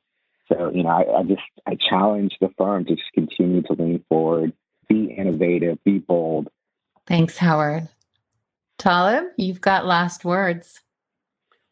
So, 0.49 0.71
you 0.73 0.83
know, 0.83 0.91
I, 0.91 1.21
I 1.21 1.23
just 1.25 1.43
I 1.67 1.77
challenge 1.77 2.37
the 2.41 2.49
firm 2.57 2.85
to 2.87 2.95
just 2.95 3.13
continue 3.13 3.63
to 3.63 3.75
lean 3.75 4.05
forward, 4.09 4.53
be 4.89 5.15
innovative, 5.17 5.83
be 5.85 5.99
bold. 5.99 6.49
Thanks, 7.07 7.37
Howard. 7.39 7.89
Talib, 8.79 9.25
you've 9.37 9.61
got 9.61 9.87
last 9.87 10.25
words. 10.25 10.81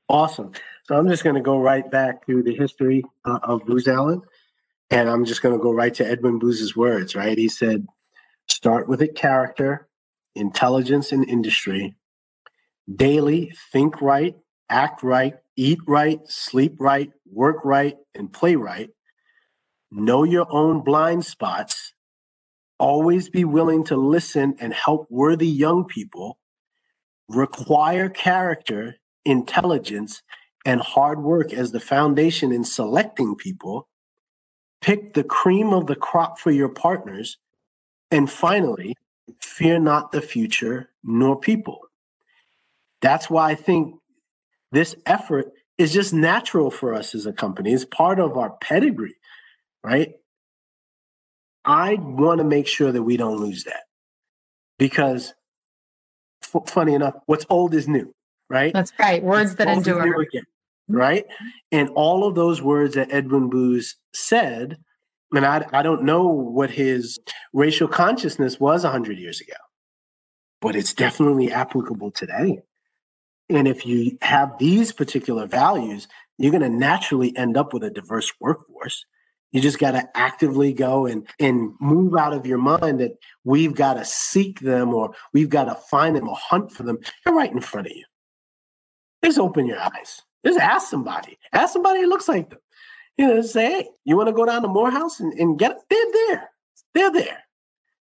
Awesome. 0.09 0.53
So 0.85 0.97
I'm 0.97 1.09
just 1.09 1.25
going 1.25 1.37
to 1.37 1.43
go 1.43 1.59
right 1.59 1.89
back 1.91 2.27
to 2.27 2.43
the 2.43 2.55
history 2.55 3.05
uh, 3.25 3.41
of 3.43 3.65
Booz 3.65 3.89
Allen, 3.89 4.23
and 4.91 5.09
I'm 5.09 5.25
just 5.25 5.43
going 5.43 5.57
to 5.57 5.63
go 5.63 5.73
right 5.73 5.95
to 5.95 6.07
Edwin 6.07 6.39
Booz's 6.39 6.77
words. 6.77 7.17
Right, 7.17 7.37
he 7.37 7.49
said, 7.49 7.87
"Start 8.49 8.89
with 8.89 9.03
a 9.03 9.09
character, 9.09 9.89
intelligence, 10.35 11.11
and 11.11 11.29
industry. 11.29 11.97
Daily, 12.95 13.53
think 13.73 14.01
right, 14.01 14.37
act 14.69 15.03
right, 15.03 15.35
eat 15.57 15.81
right, 15.89 16.21
sleep 16.27 16.77
right, 16.79 17.11
work 17.29 17.65
right, 17.65 17.97
and 18.15 18.33
play 18.33 18.55
right. 18.55 18.91
Know 19.91 20.23
your 20.23 20.47
own 20.51 20.85
blind 20.85 21.25
spots. 21.25 21.95
Always 22.79 23.29
be 23.29 23.45
willing 23.45 23.85
to 23.85 23.97
listen 23.97 24.55
and 24.61 24.73
help 24.73 25.07
worthy 25.11 25.49
young 25.49 25.85
people. 25.85 26.39
Require 27.29 28.09
character, 28.09 28.97
intelligence, 29.25 30.23
and 30.65 30.81
hard 30.81 31.23
work 31.23 31.53
as 31.53 31.73
the 31.73 31.81
foundation 31.81 32.53
in 32.53 32.65
selecting 32.65 33.35
people. 33.37 33.89
Pick 34.81 35.15
the 35.15 35.25
cream 35.25 35.73
of 35.73 35.87
the 35.87 35.97
crop 35.97 36.39
for 36.39 36.51
your 36.51 36.69
partners. 36.69 37.39
And 38.11 38.31
finally, 38.31 38.95
fear 39.41 39.79
not 39.79 40.13
the 40.13 40.21
future 40.21 40.91
nor 41.03 41.39
people. 41.39 41.81
That's 43.01 43.29
why 43.29 43.51
I 43.51 43.55
think 43.55 43.97
this 44.73 44.95
effort 45.05 45.53
is 45.79 45.93
just 45.93 46.13
natural 46.13 46.71
for 46.71 46.95
us 46.95 47.15
as 47.15 47.27
a 47.27 47.33
company. 47.33 47.73
It's 47.73 47.85
part 47.85 48.19
of 48.19 48.37
our 48.37 48.57
pedigree, 48.61 49.17
right? 49.85 50.15
I 51.65 51.95
want 51.95 52.39
to 52.39 52.45
make 52.45 52.67
sure 52.67 52.93
that 52.93 53.03
we 53.03 53.17
don't 53.17 53.39
lose 53.39 53.65
that 53.65 53.85
because, 54.79 55.35
f- 56.55 56.69
funny 56.69 56.95
enough, 56.95 57.15
what's 57.27 57.47
old 57.51 57.75
is 57.75 57.89
new, 57.89 58.15
right? 58.49 58.73
That's 58.73 58.93
right. 58.99 59.23
Words 59.23 59.57
that 59.57 59.69
endure. 59.69 60.21
Again, 60.21 60.43
mm-hmm. 60.43 60.97
right? 60.97 61.25
And 61.73 61.89
all 61.91 62.25
of 62.25 62.35
those 62.35 62.63
words 62.63 62.95
that 62.95 63.13
Edwin 63.13 63.49
Booz 63.49 63.97
said, 64.15 64.79
and 65.33 65.45
I, 65.45 65.67
I 65.73 65.83
don't 65.83 66.05
know 66.05 66.27
what 66.27 66.71
his 66.71 67.19
racial 67.53 67.89
consciousness 67.89 68.61
was 68.61 68.85
100 68.85 69.19
years 69.19 69.41
ago, 69.41 69.57
but 70.61 70.77
it's 70.77 70.95
definitely 70.95 71.53
applicable 71.53 72.13
today. 72.13 72.61
And 73.49 73.69
if 73.69 73.87
you 73.87 74.19
have 74.23 74.59
these 74.59 74.93
particular 74.93 75.47
values, 75.47 76.09
you're 76.39 76.53
going 76.53 76.63
to 76.63 76.69
naturally 76.69 77.37
end 77.37 77.57
up 77.57 77.73
with 77.73 77.85
a 77.85 77.91
diverse 77.91 78.33
workforce. 78.41 79.05
You 79.53 79.61
just 79.61 79.79
got 79.79 79.93
to 79.93 80.09
actively 80.15 80.73
go 80.73 81.07
and, 81.07 81.27
and 81.39 81.73
move 81.81 82.15
out 82.15 82.33
of 82.33 82.47
your 82.47 82.59
mind 82.59 83.01
that 83.01 83.13
we've 83.45 83.75
got 83.75 83.95
to 83.95 84.05
seek 84.05 84.61
them 84.61 84.93
or 84.93 85.13
we've 85.33 85.49
got 85.49 85.65
to 85.65 85.75
find 85.75 86.17
them 86.17 86.29
or 86.29 86.37
hunt 86.37 86.73
for 86.73 86.83
them. 86.83 86.99
They're 87.25 87.35
right 87.35 87.53
in 87.53 87.61
front 87.61 87.87
of 87.87 87.93
you. 87.93 88.05
Just 89.25 89.39
open 89.39 89.67
your 89.67 89.81
eyes. 89.81 90.23
Just 90.45 90.59
ask 90.59 90.89
somebody. 90.89 91.39
Ask 91.53 91.73
somebody 91.73 92.01
who 92.01 92.09
looks 92.09 92.29
like 92.29 92.51
them. 92.51 92.59
You 93.17 93.29
know, 93.29 93.43
say, 93.43 93.67
hey, 93.67 93.89
you 94.05 94.17
want 94.17 94.29
to 94.29 94.35
go 94.35 94.45
down 94.45 94.63
to 94.63 94.69
Morehouse 94.69 95.21
and, 95.21 95.33
and 95.35 95.59
get 95.59 95.73
it? 95.73 95.79
They're 95.89 96.13
there. 96.13 96.51
They're 96.93 97.13
there. 97.13 97.39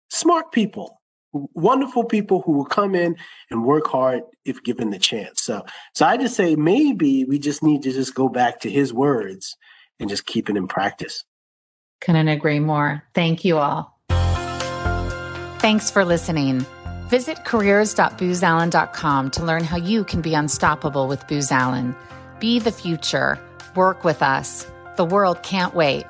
Smart 0.10 0.51
people 0.51 1.01
wonderful 1.34 2.03
people 2.03 2.41
who 2.41 2.51
will 2.51 2.65
come 2.65 2.95
in 2.95 3.17
and 3.49 3.65
work 3.65 3.88
hard 3.88 4.23
if 4.45 4.63
given 4.63 4.91
the 4.91 4.99
chance. 4.99 5.41
So, 5.41 5.65
so 5.93 6.06
I 6.06 6.17
just 6.17 6.36
say 6.36 6.56
maybe 6.56 7.25
we 7.25 7.39
just 7.39 7.63
need 7.63 7.82
to 7.84 7.91
just 7.91 8.13
go 8.13 8.29
back 8.29 8.60
to 8.62 8.69
his 8.69 8.93
words 8.93 9.56
and 9.99 10.10
just 10.10 10.25
keep 10.25 10.49
it 10.49 10.58
in 10.58 10.67
practice. 10.67 11.23
Couldn't 12.03 12.27
agree 12.27 12.59
more. 12.59 13.01
Thank 13.13 13.45
you 13.45 13.57
all. 13.57 13.97
Thanks 15.59 15.89
for 15.89 16.03
listening. 16.03 16.65
Visit 17.07 17.45
careers.boozallen.com 17.45 19.31
to 19.31 19.43
learn 19.43 19.63
how 19.63 19.77
you 19.77 20.03
can 20.03 20.21
be 20.21 20.33
unstoppable 20.33 21.07
with 21.07 21.25
Booz 21.27 21.51
Allen. 21.51 21.95
Be 22.39 22.59
the 22.59 22.71
future. 22.71 23.39
Work 23.75 24.03
with 24.03 24.21
us. 24.21 24.67
The 24.97 25.05
world 25.05 25.43
can't 25.43 25.73
wait. 25.73 26.05